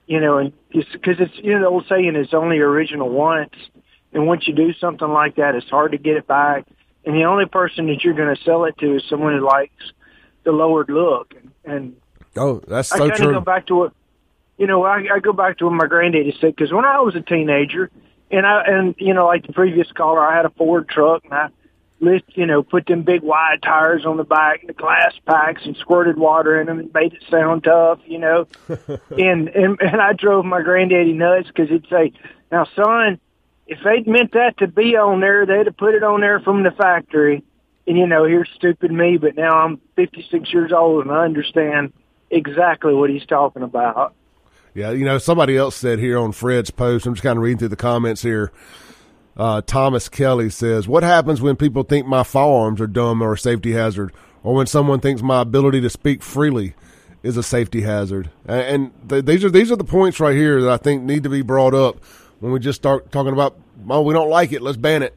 You 0.07 0.21
know, 0.21 0.39
and 0.39 0.53
because 0.73 1.17
it's 1.21 1.35
you 1.37 1.53
know 1.53 1.61
the 1.61 1.67
old 1.67 1.85
saying 1.89 2.17
is 2.17 2.35
only 2.35 2.59
original 2.59 3.09
once, 3.09 3.55
and 4.13 4.27
once 4.27 4.49
you 4.49 4.55
do 4.55 4.73
something 4.73 5.09
like 5.09 5.37
that, 5.37 5.55
it's 5.55 5.69
hard 5.69 5.93
to 5.93 5.99
get 5.99 6.17
it 6.17 6.27
back. 6.27 6.67
And 7.05 7.15
the 7.15 7.25
only 7.25 7.47
person 7.47 7.87
that 7.87 8.03
you're 8.03 8.15
going 8.15 8.35
to 8.35 8.43
sell 8.43 8.65
it 8.65 8.77
to 8.79 8.97
is 8.97 9.05
someone 9.09 9.39
who 9.39 9.47
likes 9.47 9.93
the 10.45 10.53
lowered 10.53 10.91
look. 10.91 11.35
And, 11.37 11.53
and 11.65 11.97
oh, 12.37 12.61
that's 12.67 12.89
so 12.89 12.97
I 12.97 13.09
kind 13.11 13.15
true. 13.15 13.29
of 13.29 13.35
go 13.35 13.41
back 13.41 13.67
to 13.67 13.75
what 13.77 13.93
you 14.57 14.67
know. 14.67 14.83
I, 14.83 15.05
I 15.15 15.19
go 15.21 15.33
back 15.33 15.59
to 15.59 15.67
what 15.67 15.75
my 15.75 15.87
granddaddy 15.87 16.35
said 16.41 16.57
because 16.57 16.73
when 16.73 16.85
I 16.85 17.01
was 17.01 17.15
a 17.15 17.21
teenager, 17.21 17.91
and 18.31 18.47
I 18.47 18.63
and 18.67 18.95
you 18.99 19.15
know 19.15 19.27
like 19.27 19.47
the 19.47 19.53
previous 19.53 19.91
caller, 19.93 20.21
I 20.21 20.37
had 20.37 20.47
a 20.47 20.51
Ford 20.51 20.89
truck 20.89 21.25
and 21.25 21.35
I 21.35 21.49
lift 22.01 22.33
you 22.35 22.47
know 22.47 22.63
put 22.63 22.87
them 22.87 23.03
big 23.03 23.23
wide 23.23 23.63
tires 23.63 24.07
on 24.07 24.17
the 24.17 24.25
back 24.25 24.61
and 24.61 24.69
the 24.69 24.75
glass 24.75 25.13
packs 25.27 25.63
and 25.65 25.77
squirted 25.77 26.17
water 26.17 26.61
in 26.61 26.67
them 26.67 26.79
and 26.79 26.93
made 26.95 27.13
it 27.13 27.25
sound 27.31 27.65
tough, 27.65 28.01
you 28.07 28.19
know. 28.19 28.47
and 28.69 29.49
and 29.49 29.81
and 29.81 30.01
I 30.01 30.13
drove 30.13 30.45
my 30.45 30.63
granddaddy 30.63 31.13
nuts 31.13 31.49
because 31.49 31.69
he'd 31.69 31.87
say, 31.91 32.13
"Now, 32.51 32.67
son, 32.77 33.21
if 33.67 33.79
they'd 33.85 34.07
meant 34.07 34.33
that 34.33 34.59
to 34.59 34.69
be 34.69 34.97
on 34.97 35.21
there, 35.21 35.47
they'd 35.47 35.67
have 35.67 35.77
put 35.77 35.95
it 35.95 36.03
on 36.03 36.21
there 36.21 36.41
from 36.41 36.63
the 36.63 36.71
factory." 36.71 37.43
And 37.87 37.99
you 37.99 38.07
know, 38.07 38.25
here's 38.25 38.49
stupid 38.55 38.93
me, 38.93 39.17
but 39.17 39.37
now 39.37 39.59
I'm 39.59 39.81
56 39.97 40.53
years 40.53 40.73
old 40.73 41.07
and 41.07 41.13
I 41.13 41.25
understand 41.25 41.93
exactly 42.31 42.95
what 42.95 43.11
he's 43.11 43.27
talking 43.27 43.63
about. 43.63 44.15
Yeah, 44.75 44.91
you 44.91 45.05
know, 45.05 45.19
somebody 45.19 45.57
else 45.57 45.77
said 45.77 45.99
here 45.99 46.19
on 46.19 46.33
Fred's 46.33 46.71
post, 46.71 47.07
I'm 47.07 47.15
just 47.15 47.23
kind 47.23 47.37
of 47.37 47.43
reading 47.43 47.59
through 47.59 47.69
the 47.69 47.77
comments 47.77 48.23
here. 48.23 48.53
Uh, 49.37 49.63
Thomas 49.63 50.09
Kelly 50.09 50.51
says, 50.51 50.87
What 50.87 51.03
happens 51.03 51.41
when 51.41 51.57
people 51.57 51.83
think 51.83 52.07
my 52.07 52.23
firearms 52.23 52.81
are 52.81 52.87
dumb 52.87 53.23
or 53.23 53.33
a 53.33 53.39
safety 53.39 53.73
hazard, 53.73 54.13
or 54.43 54.55
when 54.55 54.67
someone 54.67 55.01
thinks 55.01 55.23
my 55.23 55.41
ability 55.41 55.81
to 55.81 55.91
speak 55.91 56.23
freely 56.23 56.75
is 57.23 57.37
a 57.37 57.43
safety 57.43 57.81
hazard? 57.81 58.31
And, 58.47 58.61
and 58.61 59.09
th- 59.09 59.25
these 59.25 59.45
are 59.45 59.51
these 59.51 59.73
are 59.73 59.77
the 59.77 59.85
points 59.85 60.21
right 60.21 60.35
here 60.37 60.61
that 60.63 60.71
I 60.71 60.77
think 60.77 61.03
need 61.03 61.23
to 61.23 61.29
be 61.31 61.43
brought 61.43 61.75
up 61.75 62.05
when 62.41 62.53
we 62.53 62.59
just 62.59 62.77
start 62.77 63.11
talking 63.13 63.33
about, 63.33 63.59
oh, 63.89 64.03
we 64.03 64.15
don't 64.15 64.31
like 64.31 64.53
it, 64.53 64.63
let's 64.63 64.77
ban 64.77 65.03
it. 65.03 65.15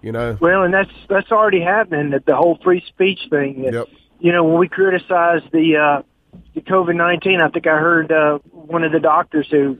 You 0.00 0.12
know, 0.12 0.38
Well, 0.40 0.62
and 0.62 0.72
that's 0.72 0.92
that's 1.08 1.32
already 1.32 1.60
happening. 1.60 2.10
That 2.10 2.24
the 2.24 2.36
whole 2.36 2.58
free 2.62 2.82
speech 2.86 3.20
thing. 3.30 3.64
Yep. 3.64 3.88
You 4.20 4.32
know, 4.32 4.44
when 4.44 4.58
we 4.58 4.68
criticize 4.68 5.42
the 5.52 5.76
uh, 5.76 6.02
the 6.54 6.60
COVID 6.60 6.96
nineteen, 6.96 7.40
I 7.40 7.48
think 7.48 7.66
I 7.66 7.78
heard 7.78 8.10
uh, 8.12 8.38
one 8.52 8.84
of 8.84 8.92
the 8.92 9.00
doctors 9.00 9.48
who 9.50 9.78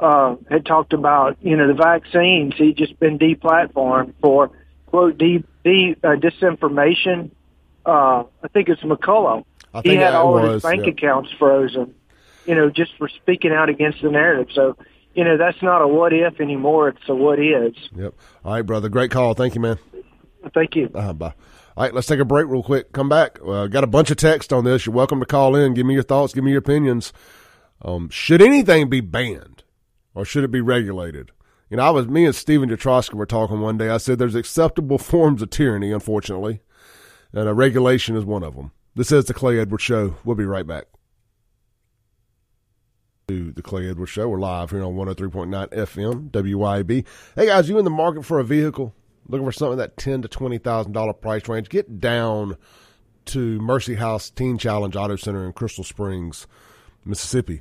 uh, 0.00 0.36
had 0.50 0.66
talked 0.66 0.92
about 0.92 1.36
you 1.40 1.56
know 1.56 1.68
the 1.68 1.74
vaccines. 1.74 2.54
He'd 2.56 2.76
just 2.76 2.98
been 2.98 3.18
deplatformed 3.18 4.14
for 4.20 4.50
quote 4.86 5.18
de, 5.18 5.44
de 5.64 5.96
uh, 6.02 6.16
disinformation. 6.16 7.30
Uh, 7.84 8.24
I 8.42 8.48
think 8.52 8.68
it's 8.68 8.82
McCullough. 8.82 9.44
I 9.72 9.82
He 9.82 9.94
had 9.96 10.14
all 10.14 10.36
of 10.38 10.44
was, 10.44 10.52
his 10.54 10.62
bank 10.62 10.82
yeah. 10.84 10.92
accounts 10.92 11.30
frozen. 11.38 11.94
You 12.46 12.54
know, 12.54 12.70
just 12.70 12.92
for 12.98 13.08
speaking 13.08 13.52
out 13.52 13.68
against 13.68 14.02
the 14.02 14.10
narrative. 14.10 14.48
So. 14.54 14.76
You 15.18 15.24
know, 15.24 15.38
that's 15.38 15.62
not 15.62 15.80
a 15.80 15.88
what 15.88 16.12
if 16.12 16.42
anymore. 16.42 16.90
It's 16.90 17.08
a 17.08 17.14
what 17.14 17.38
is. 17.38 17.74
Yep. 17.96 18.12
All 18.44 18.52
right, 18.52 18.60
brother. 18.60 18.90
Great 18.90 19.10
call. 19.10 19.32
Thank 19.32 19.54
you, 19.54 19.62
man. 19.62 19.78
Thank 20.52 20.76
you. 20.76 20.90
Uh, 20.94 21.14
bye. 21.14 21.32
All 21.76 21.84
right, 21.84 21.92
let's 21.92 22.06
take 22.06 22.20
a 22.20 22.24
break 22.24 22.46
real 22.48 22.62
quick. 22.62 22.92
Come 22.92 23.10
back. 23.10 23.38
Uh, 23.46 23.66
got 23.66 23.84
a 23.84 23.88
bunch 23.88 24.10
of 24.10 24.16
text 24.16 24.50
on 24.50 24.64
this. 24.64 24.86
You're 24.86 24.94
welcome 24.94 25.20
to 25.20 25.26
call 25.26 25.54
in. 25.54 25.74
Give 25.74 25.84
me 25.84 25.92
your 25.92 26.02
thoughts. 26.02 26.32
Give 26.32 26.42
me 26.42 26.52
your 26.52 26.60
opinions. 26.60 27.12
Um, 27.82 28.08
should 28.08 28.40
anything 28.40 28.88
be 28.88 29.02
banned 29.02 29.62
or 30.14 30.24
should 30.24 30.42
it 30.42 30.50
be 30.50 30.62
regulated? 30.62 31.32
You 31.68 31.76
know, 31.76 31.82
I 31.82 31.90
was, 31.90 32.08
me 32.08 32.24
and 32.24 32.34
Stephen 32.34 32.70
Jatroska 32.70 33.12
were 33.12 33.26
talking 33.26 33.60
one 33.60 33.76
day. 33.76 33.90
I 33.90 33.98
said 33.98 34.18
there's 34.18 34.34
acceptable 34.34 34.96
forms 34.98 35.42
of 35.42 35.50
tyranny, 35.50 35.92
unfortunately, 35.92 36.60
and 37.34 37.46
a 37.46 37.52
regulation 37.52 38.16
is 38.16 38.24
one 38.24 38.42
of 38.42 38.56
them. 38.56 38.72
This 38.94 39.12
is 39.12 39.26
the 39.26 39.34
Clay 39.34 39.58
Edwards 39.58 39.84
Show. 39.84 40.16
We'll 40.24 40.36
be 40.36 40.46
right 40.46 40.66
back. 40.66 40.86
To 43.28 43.52
the 43.52 43.60
Clay 43.60 43.90
Edwards 43.90 44.12
Show. 44.12 44.30
We're 44.30 44.40
live 44.40 44.70
here 44.70 44.82
on 44.82 44.94
103.9 44.94 45.74
FM, 45.74 46.30
WYB. 46.30 47.04
Hey 47.34 47.46
guys, 47.46 47.68
you 47.68 47.76
in 47.78 47.84
the 47.84 47.90
market 47.90 48.24
for 48.24 48.38
a 48.38 48.44
vehicle? 48.44 48.94
Looking 49.28 49.46
for 49.46 49.52
something 49.52 49.78
that 49.78 49.96
ten 49.96 50.22
to 50.22 50.28
twenty 50.28 50.58
thousand 50.58 50.92
dollar 50.92 51.12
price 51.12 51.48
range? 51.48 51.68
Get 51.68 52.00
down 52.00 52.56
to 53.26 53.60
Mercy 53.60 53.96
House 53.96 54.30
Teen 54.30 54.56
Challenge 54.56 54.94
Auto 54.94 55.16
Center 55.16 55.44
in 55.44 55.52
Crystal 55.52 55.84
Springs, 55.84 56.46
Mississippi, 57.04 57.60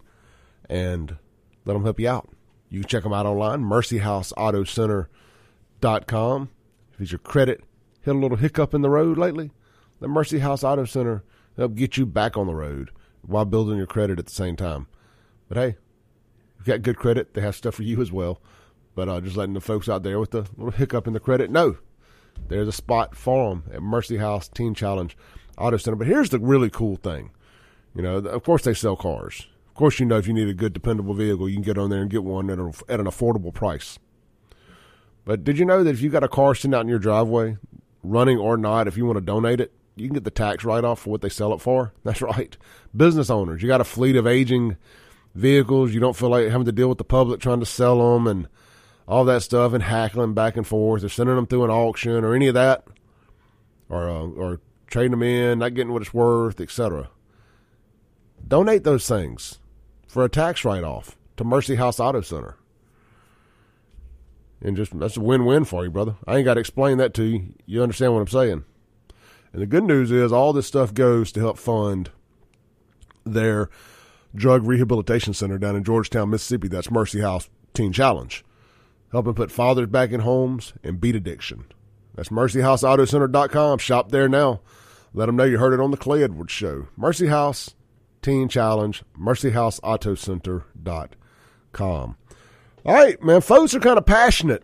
and 0.69 1.17
let 1.65 1.73
them 1.73 1.83
help 1.83 1.99
you 1.99 2.07
out. 2.07 2.29
You 2.69 2.81
can 2.81 2.89
check 2.89 3.03
them 3.03 3.13
out 3.13 3.25
online, 3.25 3.61
mercyhouseautocenter.com. 3.61 6.49
If 6.93 7.01
it's 7.01 7.11
your 7.11 7.19
credit 7.19 7.63
hit 8.01 8.15
a 8.15 8.19
little 8.19 8.37
hiccup 8.37 8.73
in 8.73 8.81
the 8.81 8.89
road 8.89 9.17
lately, 9.17 9.51
the 9.99 10.07
Mercy 10.07 10.39
House 10.39 10.63
Auto 10.63 10.85
Center 10.85 11.23
help 11.57 11.75
get 11.75 11.97
you 11.97 12.05
back 12.05 12.37
on 12.37 12.47
the 12.47 12.55
road 12.55 12.91
while 13.23 13.43
building 13.45 13.77
your 13.77 13.87
credit 13.87 14.19
at 14.19 14.27
the 14.27 14.31
same 14.31 14.55
time. 14.55 14.87
But 15.47 15.57
hey, 15.57 15.77
you've 16.57 16.67
got 16.67 16.83
good 16.83 16.97
credit. 16.97 17.33
They 17.33 17.41
have 17.41 17.55
stuff 17.55 17.75
for 17.75 17.83
you 17.83 18.01
as 18.01 18.11
well. 18.11 18.41
But 18.95 19.09
uh, 19.09 19.21
just 19.21 19.37
letting 19.37 19.53
the 19.53 19.61
folks 19.61 19.89
out 19.89 20.03
there 20.03 20.19
with 20.19 20.31
the 20.31 20.47
little 20.55 20.71
hiccup 20.71 21.05
in 21.05 21.13
the 21.13 21.19
credit 21.19 21.51
know 21.51 21.77
there's 22.47 22.67
a 22.67 22.73
spot 22.73 23.15
for 23.15 23.49
them 23.49 23.63
at 23.73 23.81
Mercy 23.81 24.17
House 24.17 24.47
Teen 24.47 24.73
Challenge 24.73 25.15
Auto 25.57 25.77
Center. 25.77 25.97
But 25.97 26.07
here's 26.07 26.29
the 26.29 26.39
really 26.39 26.69
cool 26.69 26.95
thing. 26.95 27.31
You 27.93 28.01
know, 28.01 28.17
of 28.17 28.43
course 28.43 28.63
they 28.63 28.73
sell 28.73 28.95
cars. 28.95 29.47
Of 29.67 29.75
course, 29.75 29.99
you 29.99 30.05
know 30.05 30.17
if 30.17 30.27
you 30.27 30.33
need 30.33 30.47
a 30.47 30.53
good, 30.53 30.73
dependable 30.73 31.13
vehicle, 31.13 31.49
you 31.49 31.55
can 31.55 31.63
get 31.63 31.77
on 31.77 31.89
there 31.89 32.01
and 32.01 32.09
get 32.09 32.23
one 32.23 32.49
at, 32.49 32.59
a, 32.59 32.71
at 32.87 32.99
an 32.99 33.07
affordable 33.07 33.53
price. 33.53 33.99
But 35.25 35.43
did 35.43 35.57
you 35.57 35.65
know 35.65 35.83
that 35.83 35.89
if 35.89 36.01
you 36.01 36.09
got 36.09 36.23
a 36.23 36.29
car 36.29 36.55
sitting 36.55 36.73
out 36.73 36.81
in 36.81 36.87
your 36.87 36.99
driveway, 36.99 37.57
running 38.03 38.37
or 38.37 38.57
not, 38.57 38.87
if 38.87 38.95
you 38.95 39.05
want 39.05 39.17
to 39.17 39.25
donate 39.25 39.59
it, 39.59 39.73
you 39.95 40.07
can 40.07 40.13
get 40.13 40.23
the 40.23 40.31
tax 40.31 40.63
write 40.63 40.83
off 40.83 41.01
for 41.01 41.09
what 41.09 41.21
they 41.21 41.29
sell 41.29 41.53
it 41.53 41.59
for? 41.59 41.93
That's 42.03 42.21
right. 42.21 42.55
Business 42.95 43.29
owners, 43.29 43.61
you 43.61 43.67
got 43.67 43.81
a 43.81 43.85
fleet 43.85 44.15
of 44.15 44.27
aging 44.27 44.77
vehicles. 45.33 45.93
You 45.93 45.99
don't 45.99 46.15
feel 46.15 46.29
like 46.29 46.47
having 46.47 46.65
to 46.65 46.71
deal 46.71 46.89
with 46.89 46.97
the 46.97 47.03
public 47.03 47.39
trying 47.39 47.59
to 47.59 47.65
sell 47.65 48.13
them 48.13 48.27
and 48.27 48.47
all 49.07 49.25
that 49.25 49.43
stuff 49.43 49.73
and 49.73 49.83
hackling 49.83 50.33
back 50.33 50.57
and 50.57 50.65
forth 50.65 51.03
or 51.03 51.09
sending 51.09 51.35
them 51.35 51.45
through 51.45 51.63
an 51.63 51.69
auction 51.69 52.23
or 52.23 52.33
any 52.33 52.47
of 52.47 52.53
that 52.55 52.85
or 53.89 54.09
uh, 54.09 54.27
or 54.27 54.59
trading 54.87 55.11
them 55.11 55.23
in, 55.23 55.59
not 55.59 55.73
getting 55.73 55.93
what 55.93 56.01
it's 56.01 56.13
worth, 56.13 56.59
etc. 56.59 57.09
Donate 58.47 58.83
those 58.83 59.07
things 59.07 59.59
for 60.07 60.23
a 60.23 60.29
tax 60.29 60.63
write 60.63 60.83
off 60.83 61.17
to 61.37 61.43
Mercy 61.43 61.75
House 61.75 61.99
Auto 61.99 62.21
Center. 62.21 62.55
And 64.61 64.75
just 64.75 64.97
that's 64.97 65.17
a 65.17 65.21
win 65.21 65.45
win 65.45 65.65
for 65.65 65.83
you, 65.83 65.91
brother. 65.91 66.15
I 66.25 66.37
ain't 66.37 66.45
got 66.45 66.55
to 66.55 66.59
explain 66.59 66.97
that 66.97 67.13
to 67.15 67.23
you. 67.23 67.53
You 67.65 67.83
understand 67.83 68.13
what 68.13 68.21
I'm 68.21 68.27
saying. 68.27 68.65
And 69.53 69.61
the 69.61 69.67
good 69.67 69.83
news 69.83 70.11
is 70.11 70.31
all 70.31 70.53
this 70.53 70.67
stuff 70.67 70.93
goes 70.93 71.31
to 71.33 71.39
help 71.39 71.57
fund 71.57 72.09
their 73.25 73.69
drug 74.33 74.65
rehabilitation 74.65 75.33
center 75.33 75.57
down 75.57 75.75
in 75.75 75.83
Georgetown, 75.83 76.29
Mississippi. 76.29 76.67
That's 76.67 76.91
Mercy 76.91 77.21
House 77.21 77.49
Teen 77.73 77.91
Challenge. 77.93 78.43
Helping 79.15 79.33
put 79.33 79.49
fathers 79.49 79.87
back 79.87 80.11
in 80.11 80.19
homes 80.19 80.73
and 80.83 80.99
beat 80.99 81.15
addiction. 81.15 81.63
That's 82.15 82.27
mercyhouseautocenter.com. 82.27 83.77
Shop 83.77 84.11
there 84.11 84.27
now. 84.27 84.59
Let 85.13 85.27
them 85.27 85.37
know 85.37 85.45
you 85.45 85.57
heard 85.57 85.71
it 85.71 85.79
on 85.79 85.91
the 85.91 85.95
Clay 85.95 86.21
Edwards 86.21 86.51
Show. 86.51 86.89
Mercy 86.97 87.27
House 87.27 87.75
Teen 88.21 88.49
Challenge, 88.49 89.03
mercyhouseautocenter.com. 89.17 92.17
All 92.85 92.93
right, 92.93 93.23
man, 93.23 93.39
folks 93.39 93.73
are 93.73 93.79
kind 93.79 93.97
of 93.97 94.05
passionate 94.05 94.63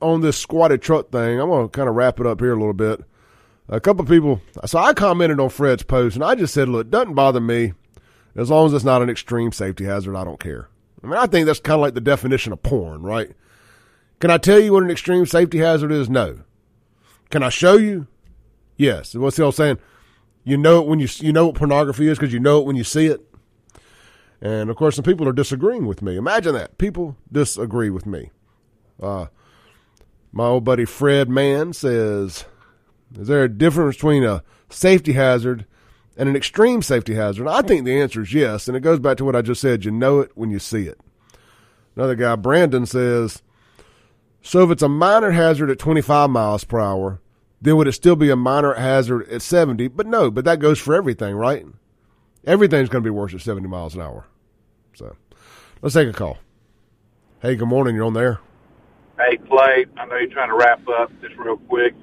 on 0.00 0.20
this 0.20 0.36
squatted 0.36 0.82
truck 0.82 1.12
thing. 1.12 1.38
I'm 1.38 1.48
going 1.48 1.68
to 1.68 1.70
kind 1.70 1.88
of 1.88 1.94
wrap 1.94 2.18
it 2.18 2.26
up 2.26 2.40
here 2.40 2.54
a 2.54 2.58
little 2.58 2.72
bit. 2.72 3.02
A 3.68 3.78
couple 3.78 4.04
people, 4.04 4.40
so 4.66 4.80
I 4.80 4.94
commented 4.94 5.38
on 5.38 5.48
Fred's 5.48 5.84
post, 5.84 6.16
and 6.16 6.24
I 6.24 6.34
just 6.34 6.54
said, 6.54 6.68
look, 6.68 6.86
it 6.86 6.90
doesn't 6.90 7.14
bother 7.14 7.40
me 7.40 7.74
as 8.34 8.50
long 8.50 8.66
as 8.66 8.72
it's 8.72 8.82
not 8.82 9.02
an 9.02 9.10
extreme 9.10 9.52
safety 9.52 9.84
hazard. 9.84 10.16
I 10.16 10.24
don't 10.24 10.40
care. 10.40 10.68
I 11.04 11.06
mean, 11.06 11.18
I 11.18 11.26
think 11.26 11.46
that's 11.46 11.60
kind 11.60 11.76
of 11.76 11.82
like 11.82 11.94
the 11.94 12.00
definition 12.00 12.52
of 12.52 12.64
porn, 12.64 13.02
right? 13.02 13.30
Can 14.22 14.30
I 14.30 14.38
tell 14.38 14.60
you 14.60 14.74
what 14.74 14.84
an 14.84 14.90
extreme 14.92 15.26
safety 15.26 15.58
hazard 15.58 15.90
is? 15.90 16.08
No. 16.08 16.38
Can 17.30 17.42
I 17.42 17.48
show 17.48 17.76
you? 17.76 18.06
Yes. 18.76 19.16
What's 19.16 19.36
the 19.36 19.42
old 19.42 19.56
saying? 19.56 19.80
You 20.44 20.56
know 20.56 20.80
it 20.80 20.86
when 20.86 21.00
you 21.00 21.08
you 21.16 21.32
know 21.32 21.46
what 21.46 21.56
pornography 21.56 22.06
is 22.06 22.18
because 22.20 22.32
you 22.32 22.38
know 22.38 22.60
it 22.60 22.64
when 22.64 22.76
you 22.76 22.84
see 22.84 23.06
it. 23.06 23.20
And 24.40 24.70
of 24.70 24.76
course, 24.76 24.94
some 24.94 25.02
people 25.02 25.28
are 25.28 25.32
disagreeing 25.32 25.86
with 25.86 26.02
me. 26.02 26.16
Imagine 26.16 26.54
that 26.54 26.78
people 26.78 27.16
disagree 27.32 27.90
with 27.90 28.06
me. 28.06 28.30
Uh, 29.02 29.26
my 30.30 30.44
old 30.44 30.62
buddy 30.62 30.84
Fred 30.84 31.28
Mann 31.28 31.72
says, 31.72 32.44
"Is 33.18 33.26
there 33.26 33.42
a 33.42 33.48
difference 33.48 33.96
between 33.96 34.22
a 34.22 34.44
safety 34.70 35.14
hazard 35.14 35.66
and 36.16 36.28
an 36.28 36.36
extreme 36.36 36.80
safety 36.82 37.14
hazard?" 37.14 37.48
I 37.48 37.62
think 37.62 37.84
the 37.84 38.00
answer 38.00 38.22
is 38.22 38.32
yes, 38.32 38.68
and 38.68 38.76
it 38.76 38.84
goes 38.84 39.00
back 39.00 39.16
to 39.16 39.24
what 39.24 39.34
I 39.34 39.42
just 39.42 39.60
said. 39.60 39.84
You 39.84 39.90
know 39.90 40.20
it 40.20 40.30
when 40.36 40.52
you 40.52 40.60
see 40.60 40.86
it. 40.86 41.00
Another 41.96 42.14
guy, 42.14 42.36
Brandon, 42.36 42.86
says, 42.86 43.42
"So 44.42 44.62
if 44.64 44.70
it's 44.70 44.82
a 44.82 44.88
minor 44.88 45.30
hazard 45.30 45.70
at 45.70 45.78
25 45.78 46.30
miles 46.30 46.64
per 46.64 46.80
hour." 46.80 47.20
then 47.62 47.76
would 47.76 47.86
it 47.86 47.92
still 47.92 48.16
be 48.16 48.28
a 48.28 48.36
minor 48.36 48.74
hazard 48.74 49.28
at 49.30 49.40
70? 49.40 49.88
But 49.88 50.06
no, 50.06 50.30
but 50.30 50.44
that 50.44 50.58
goes 50.58 50.80
for 50.80 50.94
everything, 50.94 51.36
right? 51.36 51.64
Everything's 52.44 52.88
going 52.88 53.04
to 53.04 53.06
be 53.06 53.10
worse 53.10 53.32
at 53.34 53.40
70 53.40 53.68
miles 53.68 53.94
an 53.94 54.02
hour. 54.02 54.26
So 54.94 55.16
let's 55.80 55.94
take 55.94 56.08
a 56.08 56.12
call. 56.12 56.38
Hey, 57.40 57.54
good 57.54 57.68
morning. 57.68 57.94
You're 57.94 58.04
on 58.04 58.14
there. 58.14 58.40
Hey, 59.16 59.36
Clay. 59.36 59.86
I 59.96 60.06
know 60.06 60.16
you're 60.16 60.30
trying 60.30 60.48
to 60.48 60.56
wrap 60.56 60.86
up 60.88 61.12
just 61.20 61.36
real 61.36 61.56
quick. 61.56 61.94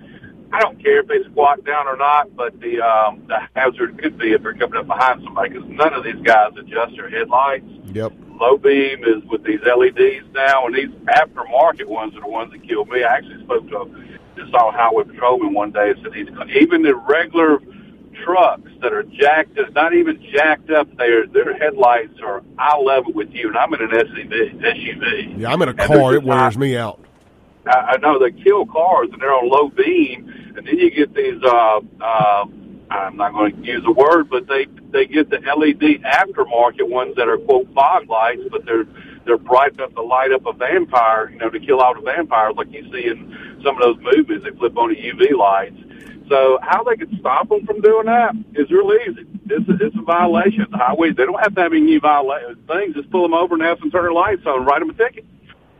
I 0.51 0.61
don't 0.61 0.81
care 0.81 1.01
if 1.01 1.07
they 1.07 1.21
squat 1.29 1.63
down 1.65 1.87
or 1.87 1.97
not, 1.97 2.35
but 2.35 2.59
the 2.59 2.81
um, 2.81 3.21
the 3.27 3.37
hazard 3.55 4.01
could 4.01 4.17
be 4.17 4.31
if 4.31 4.41
they're 4.41 4.55
coming 4.55 4.79
up 4.79 4.87
behind 4.87 5.21
somebody 5.23 5.49
because 5.49 5.69
none 5.69 5.93
of 5.93 6.03
these 6.03 6.19
guys 6.23 6.53
adjust 6.57 6.95
their 6.95 7.09
headlights. 7.09 7.65
Yep. 7.93 8.13
Low 8.39 8.57
beam 8.57 9.03
is 9.03 9.23
with 9.29 9.43
these 9.43 9.59
LEDs 9.65 10.25
now, 10.33 10.65
and 10.65 10.75
these 10.75 10.89
aftermarket 11.09 11.85
ones 11.85 12.15
are 12.15 12.21
the 12.21 12.27
ones 12.27 12.51
that 12.53 12.65
kill 12.67 12.85
me. 12.85 13.03
I 13.03 13.17
actually 13.17 13.43
spoke 13.43 13.67
to 13.69 13.81
a 13.81 13.85
just 14.37 14.51
saw 14.51 14.69
a 14.69 14.71
highway 14.71 15.03
patrolman 15.03 15.53
one 15.53 15.71
day 15.71 15.91
and 15.91 15.99
said 16.01 16.13
he's 16.13 16.29
even 16.61 16.81
the 16.83 16.95
regular 16.95 17.59
trucks 18.23 18.69
that 18.81 18.93
are 18.93 19.03
jacked, 19.03 19.55
that's 19.55 19.73
not 19.73 19.93
even 19.93 20.21
jacked 20.31 20.69
up, 20.71 20.87
their 20.97 21.27
their 21.27 21.57
headlights 21.57 22.19
are 22.23 22.41
eye 22.57 22.77
level 22.77 23.11
with 23.13 23.29
you. 23.31 23.49
And 23.49 23.57
I'm 23.57 23.73
in 23.73 23.81
an 23.81 23.89
SUV. 23.89 24.61
SUV. 24.61 25.39
Yeah, 25.39 25.51
I'm 25.51 25.61
in 25.61 25.69
a 25.69 25.73
car. 25.73 26.13
It 26.13 26.23
wears 26.23 26.57
me 26.57 26.77
out. 26.77 26.99
I, 27.65 27.93
I 27.93 27.97
know 27.97 28.19
they 28.19 28.31
kill 28.31 28.65
cars 28.65 29.09
and 29.11 29.21
they're 29.21 29.33
on 29.33 29.49
low 29.49 29.69
beam, 29.69 30.53
and 30.55 30.65
then 30.65 30.77
you 30.77 30.89
get 30.91 31.13
these. 31.13 31.41
uh 31.43 31.81
uh 32.01 32.45
I'm 32.91 33.17
not 33.17 33.33
going 33.33 33.55
to 33.55 33.67
use 33.67 33.83
a 33.85 33.91
word, 33.91 34.29
but 34.29 34.47
they 34.47 34.67
they 34.91 35.05
get 35.05 35.29
the 35.29 35.37
LED 35.37 36.01
aftermarket 36.03 36.87
ones 36.87 37.15
that 37.17 37.27
are 37.27 37.37
quote 37.37 37.71
fog 37.73 38.09
lights, 38.09 38.41
but 38.51 38.65
they're 38.65 38.85
they're 39.25 39.37
bright 39.37 39.73
enough 39.73 39.93
to 39.95 40.01
light 40.01 40.31
up 40.31 40.45
a 40.45 40.53
vampire, 40.53 41.29
you 41.29 41.37
know, 41.37 41.49
to 41.49 41.59
kill 41.59 41.81
all 41.81 41.93
the 41.93 42.01
vampires 42.01 42.55
like 42.57 42.71
you 42.71 42.83
see 42.91 43.07
in 43.07 43.59
some 43.63 43.75
of 43.77 43.83
those 43.83 43.97
movies. 44.01 44.41
They 44.43 44.57
flip 44.57 44.77
on 44.77 44.89
the 44.89 44.95
UV 44.95 45.37
lights. 45.37 45.77
So 46.29 46.59
how 46.61 46.83
they 46.83 46.95
could 46.95 47.11
stop 47.19 47.49
them 47.49 47.65
from 47.65 47.81
doing 47.81 48.05
that 48.05 48.35
is 48.55 48.69
really 48.71 48.97
easy. 49.09 49.25
It's 49.49 49.67
a, 49.67 49.85
it's 49.85 49.95
a 49.97 50.01
violation. 50.03 50.65
The 50.71 50.77
highways, 50.77 51.15
they 51.15 51.25
don't 51.25 51.39
have 51.41 51.55
to 51.55 51.61
have 51.61 51.73
any 51.73 51.97
violation 51.97 52.57
things. 52.67 52.95
Just 52.95 53.09
pull 53.11 53.23
them 53.23 53.33
over 53.33 53.55
and 53.55 53.63
have 53.63 53.79
them 53.79 53.91
turn 53.91 54.03
their 54.03 54.13
lights 54.13 54.45
on 54.45 54.65
write 54.65 54.79
them 54.79 54.91
a 54.91 54.93
ticket. 54.93 55.25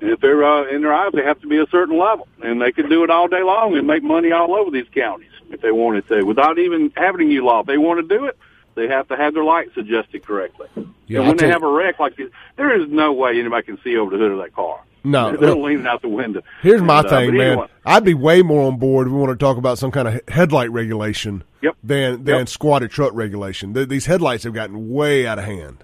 If 0.01 0.19
they're 0.21 0.43
uh, 0.43 0.67
in 0.69 0.81
their 0.81 0.93
eyes, 0.93 1.11
they 1.13 1.23
have 1.23 1.39
to 1.41 1.47
be 1.47 1.57
a 1.57 1.67
certain 1.67 1.97
level. 1.97 2.27
And 2.41 2.61
they 2.61 2.71
can 2.71 2.89
do 2.89 3.03
it 3.03 3.09
all 3.09 3.27
day 3.27 3.43
long 3.43 3.77
and 3.77 3.85
make 3.85 4.03
money 4.03 4.31
all 4.31 4.55
over 4.55 4.71
these 4.71 4.87
counties 4.93 5.29
if 5.49 5.61
they 5.61 5.71
wanted 5.71 6.07
to 6.07 6.23
without 6.23 6.57
even 6.59 6.91
having 6.95 7.21
a 7.21 7.25
new 7.25 7.43
law. 7.45 7.61
If 7.61 7.65
they 7.67 7.77
want 7.77 8.07
to 8.07 8.17
do 8.17 8.25
it, 8.25 8.37
they 8.75 8.87
have 8.87 9.07
to 9.09 9.17
have 9.17 9.33
their 9.33 9.43
lights 9.43 9.71
adjusted 9.75 10.25
correctly. 10.25 10.67
Yeah, 11.07 11.19
and 11.19 11.27
when 11.29 11.37
they 11.37 11.47
have 11.49 11.63
a 11.63 11.71
wreck 11.71 11.99
like 11.99 12.15
this, 12.15 12.29
there 12.55 12.79
is 12.81 12.87
no 12.89 13.11
way 13.11 13.39
anybody 13.39 13.65
can 13.65 13.79
see 13.83 13.97
over 13.97 14.11
the 14.11 14.17
hood 14.17 14.31
of 14.31 14.37
that 14.39 14.53
car. 14.55 14.79
No, 15.03 15.31
they're 15.37 15.49
look, 15.55 15.65
leaning 15.65 15.87
out 15.87 16.01
the 16.01 16.07
window. 16.09 16.41
Here's 16.61 16.81
my 16.81 16.99
And, 16.99 17.07
uh, 17.07 17.09
thing, 17.09 17.35
man. 17.37 17.51
anyway, 17.51 17.67
I'd 17.85 18.03
be 18.05 18.13
way 18.13 18.41
more 18.41 18.67
on 18.67 18.77
board 18.77 19.07
if 19.07 19.13
we 19.13 19.19
want 19.19 19.31
to 19.37 19.43
talk 19.43 19.57
about 19.57 19.77
some 19.79 19.91
kind 19.91 20.07
of 20.07 20.21
headlight 20.29 20.71
regulation 20.71 21.43
Yep. 21.61 21.75
than 21.83 22.23
than 22.23 22.37
Yep. 22.39 22.49
squatted 22.49 22.91
truck 22.91 23.11
regulation. 23.13 23.73
Th- 23.73 23.87
These 23.87 24.05
headlights 24.05 24.43
have 24.45 24.53
gotten 24.53 24.89
way 24.89 25.25
out 25.27 25.39
of 25.39 25.45
hand. 25.45 25.83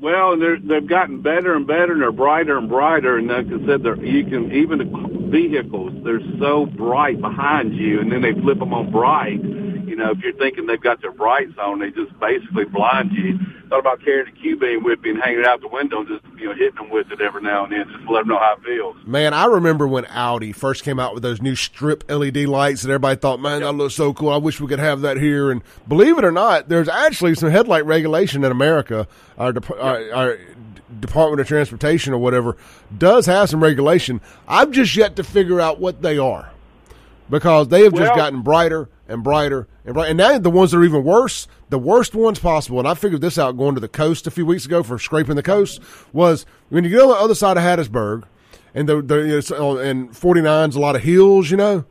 Well, 0.00 0.34
and 0.34 0.42
they're, 0.42 0.58
they've 0.58 0.88
gotten 0.88 1.22
better 1.22 1.54
and 1.54 1.66
better, 1.66 1.92
and 1.92 2.02
they're 2.02 2.12
brighter 2.12 2.58
and 2.58 2.68
brighter. 2.68 3.16
And 3.16 3.28
like 3.28 3.46
I 3.46 3.66
said, 3.66 3.82
you 4.04 4.24
can 4.24 4.52
even 4.52 4.78
the 4.78 5.28
vehicles 5.30 5.92
they're 6.04 6.20
so 6.38 6.66
bright 6.66 7.20
behind 7.20 7.74
you, 7.74 8.00
and 8.00 8.12
then 8.12 8.22
they 8.22 8.32
flip 8.32 8.58
them 8.58 8.74
on 8.74 8.90
bright. 8.90 9.42
You 9.42 9.96
know, 9.96 10.10
if 10.10 10.18
you're 10.18 10.34
thinking 10.34 10.66
they've 10.66 10.80
got 10.80 11.00
their 11.00 11.12
brights 11.12 11.56
on, 11.58 11.78
they 11.80 11.90
just 11.90 12.18
basically 12.20 12.64
blind 12.64 13.12
you. 13.12 13.38
Thought 13.68 13.80
about 13.80 14.04
carrying 14.04 14.28
a 14.28 14.32
Q 14.32 14.58
beam 14.58 14.84
with 14.84 15.00
me 15.00 15.10
and 15.10 15.22
hanging 15.22 15.40
it 15.40 15.46
out 15.46 15.60
the 15.60 15.68
window, 15.68 16.00
and 16.00 16.08
just 16.08 16.24
you 16.38 16.46
know 16.46 16.54
hitting 16.54 16.74
them 16.76 16.90
with 16.90 17.10
it 17.10 17.20
every 17.20 17.42
now 17.42 17.64
and 17.64 17.72
then, 17.72 17.88
just 17.90 18.04
to 18.04 18.12
let 18.12 18.20
them 18.20 18.28
know 18.28 18.38
how 18.38 18.54
it 18.54 18.62
feels. 18.62 18.96
Man, 19.06 19.34
I 19.34 19.46
remember 19.46 19.86
when 19.86 20.06
Audi 20.06 20.52
first 20.52 20.84
came 20.84 20.98
out 20.98 21.14
with 21.14 21.22
those 21.22 21.40
new 21.40 21.54
strip 21.54 22.04
LED 22.10 22.36
lights 22.46 22.82
and 22.82 22.90
everybody 22.90 23.18
thought, 23.18 23.40
man, 23.40 23.60
that 23.62 23.72
looks 23.72 23.94
so 23.94 24.12
cool. 24.12 24.30
I 24.30 24.36
wish 24.36 24.60
we 24.60 24.66
could 24.66 24.78
have 24.78 25.02
that 25.02 25.16
here. 25.16 25.50
And 25.50 25.62
believe 25.88 26.18
it 26.18 26.24
or 26.24 26.32
not, 26.32 26.68
there's 26.68 26.88
actually 26.88 27.34
some 27.34 27.50
headlight 27.50 27.86
regulation 27.86 28.44
in 28.44 28.52
America. 28.52 29.06
Our, 29.38 29.52
dep- 29.52 29.70
our, 29.70 30.12
our 30.12 30.38
Department 31.00 31.40
of 31.40 31.48
Transportation 31.48 32.12
or 32.12 32.18
whatever 32.18 32.56
does 32.96 33.26
have 33.26 33.50
some 33.50 33.62
regulation. 33.62 34.20
I've 34.46 34.70
just 34.70 34.94
yet 34.96 35.16
to 35.16 35.24
figure 35.24 35.60
out 35.60 35.80
what 35.80 36.02
they 36.02 36.18
are 36.18 36.50
because 37.30 37.68
they 37.68 37.82
have 37.84 37.94
just 37.94 38.14
gotten 38.14 38.42
brighter 38.42 38.88
and 39.08 39.22
brighter 39.22 39.68
and 39.86 39.94
brighter. 39.94 40.10
And 40.10 40.18
now 40.18 40.38
the 40.38 40.50
ones 40.50 40.72
that 40.72 40.78
are 40.78 40.84
even 40.84 41.04
worse, 41.04 41.48
the 41.70 41.78
worst 41.78 42.14
ones 42.14 42.38
possible. 42.38 42.78
And 42.78 42.86
I 42.86 42.94
figured 42.94 43.20
this 43.22 43.38
out 43.38 43.56
going 43.56 43.74
to 43.74 43.80
the 43.80 43.88
coast 43.88 44.26
a 44.26 44.30
few 44.30 44.44
weeks 44.44 44.66
ago 44.66 44.82
for 44.82 44.98
scraping 44.98 45.36
the 45.36 45.42
coast 45.42 45.80
was 46.12 46.44
when 46.68 46.84
you 46.84 46.90
go 46.90 47.04
on 47.04 47.08
the 47.16 47.24
other 47.24 47.34
side 47.34 47.56
of 47.56 47.62
Hattiesburg 47.62 48.24
and 48.74 48.88
the, 48.88 49.00
the 49.00 49.56
know, 49.58 49.78
and 49.78 50.10
49's 50.10 50.76
a 50.76 50.80
lot 50.80 50.96
of 50.96 51.02
hills, 51.02 51.50
you 51.50 51.56
know, 51.56 51.84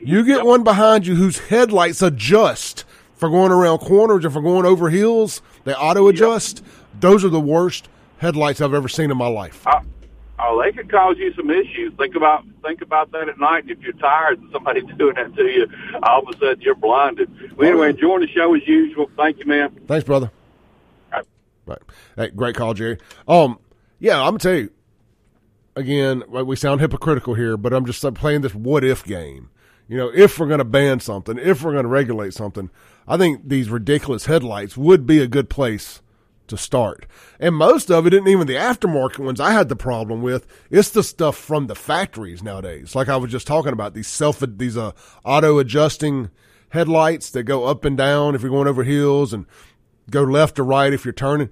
you 0.00 0.24
get 0.24 0.44
one 0.44 0.62
behind 0.62 1.06
you 1.06 1.16
whose 1.16 1.38
headlights 1.38 2.02
adjust 2.02 2.84
for 3.16 3.28
going 3.28 3.50
around 3.50 3.78
corners 3.78 4.24
or 4.24 4.30
for 4.30 4.40
going 4.40 4.64
over 4.64 4.90
hills. 4.90 5.42
They 5.64 5.74
auto 5.74 6.06
adjust. 6.06 6.62
Those 7.00 7.24
are 7.24 7.28
the 7.28 7.40
worst 7.40 7.88
headlights 8.18 8.60
I've 8.60 8.74
ever 8.74 8.88
seen 8.88 9.10
in 9.10 9.16
my 9.16 9.26
life. 9.26 9.66
Uh, 9.66 9.77
they 10.56 10.72
could 10.72 10.90
cause 10.90 11.16
you 11.18 11.32
some 11.34 11.50
issues. 11.50 11.92
Think 11.98 12.14
about 12.14 12.44
think 12.62 12.80
about 12.80 13.12
that 13.12 13.28
at 13.28 13.38
night. 13.38 13.64
If 13.68 13.80
you're 13.80 13.92
tired 13.94 14.40
and 14.40 14.50
somebody's 14.52 14.84
doing 14.98 15.16
that 15.16 15.34
to 15.34 15.44
you, 15.44 15.66
all 16.02 16.22
of 16.22 16.28
a 16.28 16.38
sudden 16.38 16.60
you're 16.60 16.74
blinded. 16.74 17.28
Well, 17.56 17.68
anyway, 17.68 17.90
enjoying 17.90 18.20
the 18.20 18.28
show 18.28 18.54
as 18.54 18.66
usual. 18.66 19.10
Thank 19.16 19.38
you, 19.40 19.46
man. 19.46 19.70
Thanks, 19.86 20.04
brother. 20.04 20.30
All 21.12 21.76
right. 22.16 22.34
Great 22.34 22.54
call, 22.54 22.72
Jerry. 22.72 22.98
Um, 23.26 23.58
yeah, 23.98 24.18
I'm 24.20 24.30
gonna 24.30 24.38
tell 24.38 24.54
you 24.54 24.70
again. 25.76 26.22
We 26.30 26.56
sound 26.56 26.80
hypocritical 26.80 27.34
here, 27.34 27.56
but 27.56 27.72
I'm 27.72 27.84
just 27.84 28.02
playing 28.14 28.40
this 28.40 28.54
what 28.54 28.84
if 28.84 29.04
game. 29.04 29.50
You 29.88 29.96
know, 29.96 30.10
if 30.14 30.38
we're 30.38 30.46
going 30.46 30.58
to 30.58 30.64
ban 30.66 31.00
something, 31.00 31.38
if 31.38 31.62
we're 31.62 31.72
going 31.72 31.84
to 31.84 31.88
regulate 31.88 32.34
something, 32.34 32.68
I 33.06 33.16
think 33.16 33.48
these 33.48 33.70
ridiculous 33.70 34.26
headlights 34.26 34.76
would 34.76 35.06
be 35.06 35.22
a 35.22 35.26
good 35.26 35.48
place 35.48 36.02
to 36.48 36.56
start. 36.56 37.06
And 37.38 37.54
most 37.54 37.90
of 37.90 38.06
it 38.06 38.14
isn't 38.14 38.28
even 38.28 38.46
the 38.46 38.54
aftermarket 38.54 39.18
ones 39.18 39.40
I 39.40 39.52
had 39.52 39.68
the 39.68 39.76
problem 39.76 40.22
with. 40.22 40.46
It's 40.70 40.90
the 40.90 41.02
stuff 41.02 41.36
from 41.36 41.66
the 41.66 41.74
factories 41.74 42.42
nowadays. 42.42 42.94
Like 42.94 43.08
I 43.08 43.16
was 43.16 43.30
just 43.30 43.46
talking 43.46 43.72
about 43.72 43.94
these 43.94 44.08
self, 44.08 44.40
these 44.40 44.76
uh, 44.76 44.92
auto 45.24 45.58
adjusting 45.58 46.30
headlights 46.70 47.30
that 47.30 47.44
go 47.44 47.64
up 47.64 47.84
and 47.84 47.96
down 47.96 48.34
if 48.34 48.42
you're 48.42 48.50
going 48.50 48.68
over 48.68 48.84
hills 48.84 49.32
and 49.32 49.46
go 50.10 50.22
left 50.22 50.58
or 50.58 50.64
right 50.64 50.92
if 50.92 51.04
you're 51.04 51.12
turning. 51.12 51.50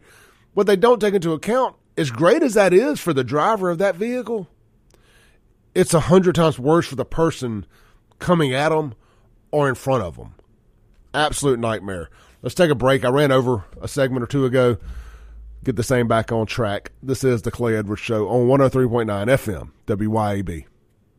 What 0.54 0.66
they 0.66 0.76
don't 0.76 1.00
take 1.00 1.14
into 1.14 1.32
account, 1.32 1.76
as 1.96 2.10
great 2.10 2.42
as 2.42 2.54
that 2.54 2.72
is 2.72 3.00
for 3.00 3.12
the 3.12 3.24
driver 3.24 3.70
of 3.70 3.78
that 3.78 3.96
vehicle, 3.96 4.48
it's 5.74 5.94
a 5.94 6.00
hundred 6.00 6.34
times 6.34 6.58
worse 6.58 6.86
for 6.86 6.96
the 6.96 7.04
person 7.04 7.66
coming 8.18 8.54
at 8.54 8.70
them 8.70 8.94
or 9.50 9.68
in 9.68 9.74
front 9.74 10.02
of 10.02 10.16
them. 10.16 10.34
Absolute 11.16 11.58
nightmare. 11.58 12.10
Let's 12.42 12.54
take 12.54 12.70
a 12.70 12.74
break. 12.74 13.02
I 13.02 13.08
ran 13.08 13.32
over 13.32 13.64
a 13.80 13.88
segment 13.88 14.22
or 14.22 14.26
two 14.26 14.44
ago. 14.44 14.76
Get 15.64 15.76
the 15.76 15.82
same 15.82 16.06
back 16.06 16.30
on 16.30 16.44
track. 16.44 16.92
This 17.02 17.24
is 17.24 17.40
the 17.40 17.50
Clay 17.50 17.74
Edwards 17.74 18.02
Show 18.02 18.28
on 18.28 18.46
103.9 18.46 19.06
FM, 19.06 19.70
WYAB. 19.86 20.66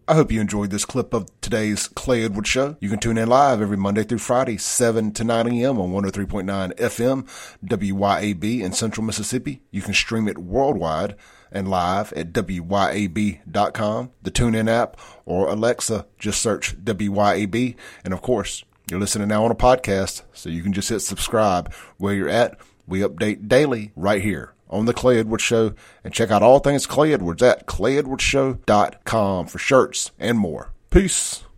I 0.07 0.13
hope 0.13 0.31
you 0.31 0.39
enjoyed 0.39 0.69
this 0.69 0.85
clip 0.85 1.15
of 1.15 1.27
today's 1.41 1.87
Clay 1.87 2.23
Edwards 2.23 2.47
Show. 2.47 2.77
You 2.79 2.89
can 2.89 2.99
tune 2.99 3.17
in 3.17 3.27
live 3.27 3.59
every 3.59 3.75
Monday 3.75 4.03
through 4.03 4.19
Friday, 4.19 4.57
7 4.57 5.13
to 5.13 5.23
9 5.23 5.47
a.m. 5.47 5.79
on 5.81 5.89
103.9 5.89 6.75
FM, 6.75 7.27
WYAB 7.65 8.61
in 8.61 8.71
Central 8.73 9.03
Mississippi. 9.03 9.63
You 9.71 9.81
can 9.81 9.95
stream 9.95 10.27
it 10.27 10.37
worldwide 10.37 11.15
and 11.51 11.69
live 11.69 12.13
at 12.13 12.33
WYAB.com, 12.33 14.11
the 14.21 14.31
TuneIn 14.31 14.69
app, 14.69 14.97
or 15.25 15.49
Alexa. 15.49 16.05
Just 16.19 16.39
search 16.39 16.77
WYAB. 16.77 17.75
And 18.05 18.13
of 18.13 18.21
course, 18.21 18.63
you're 18.89 18.99
listening 18.99 19.27
now 19.27 19.43
on 19.43 19.51
a 19.51 19.55
podcast, 19.55 20.23
so 20.33 20.49
you 20.49 20.63
can 20.63 20.73
just 20.73 20.89
hit 20.89 20.99
subscribe 20.99 21.73
where 21.97 22.13
you're 22.13 22.29
at. 22.29 22.57
We 22.87 23.01
update 23.01 23.47
daily 23.47 23.91
right 23.95 24.21
here 24.21 24.53
on 24.69 24.85
the 24.85 24.93
Clay 24.93 25.19
Edwards 25.19 25.43
Show 25.43 25.73
and 26.03 26.13
check 26.13 26.31
out 26.31 26.43
all 26.43 26.59
things 26.59 26.85
Clay 26.85 27.13
Edwards 27.13 27.43
at 27.43 27.67
clayedwardsshow.com 27.67 29.47
for 29.47 29.57
shirts 29.59 30.11
and 30.19 30.39
more. 30.39 30.71
Peace. 30.89 31.43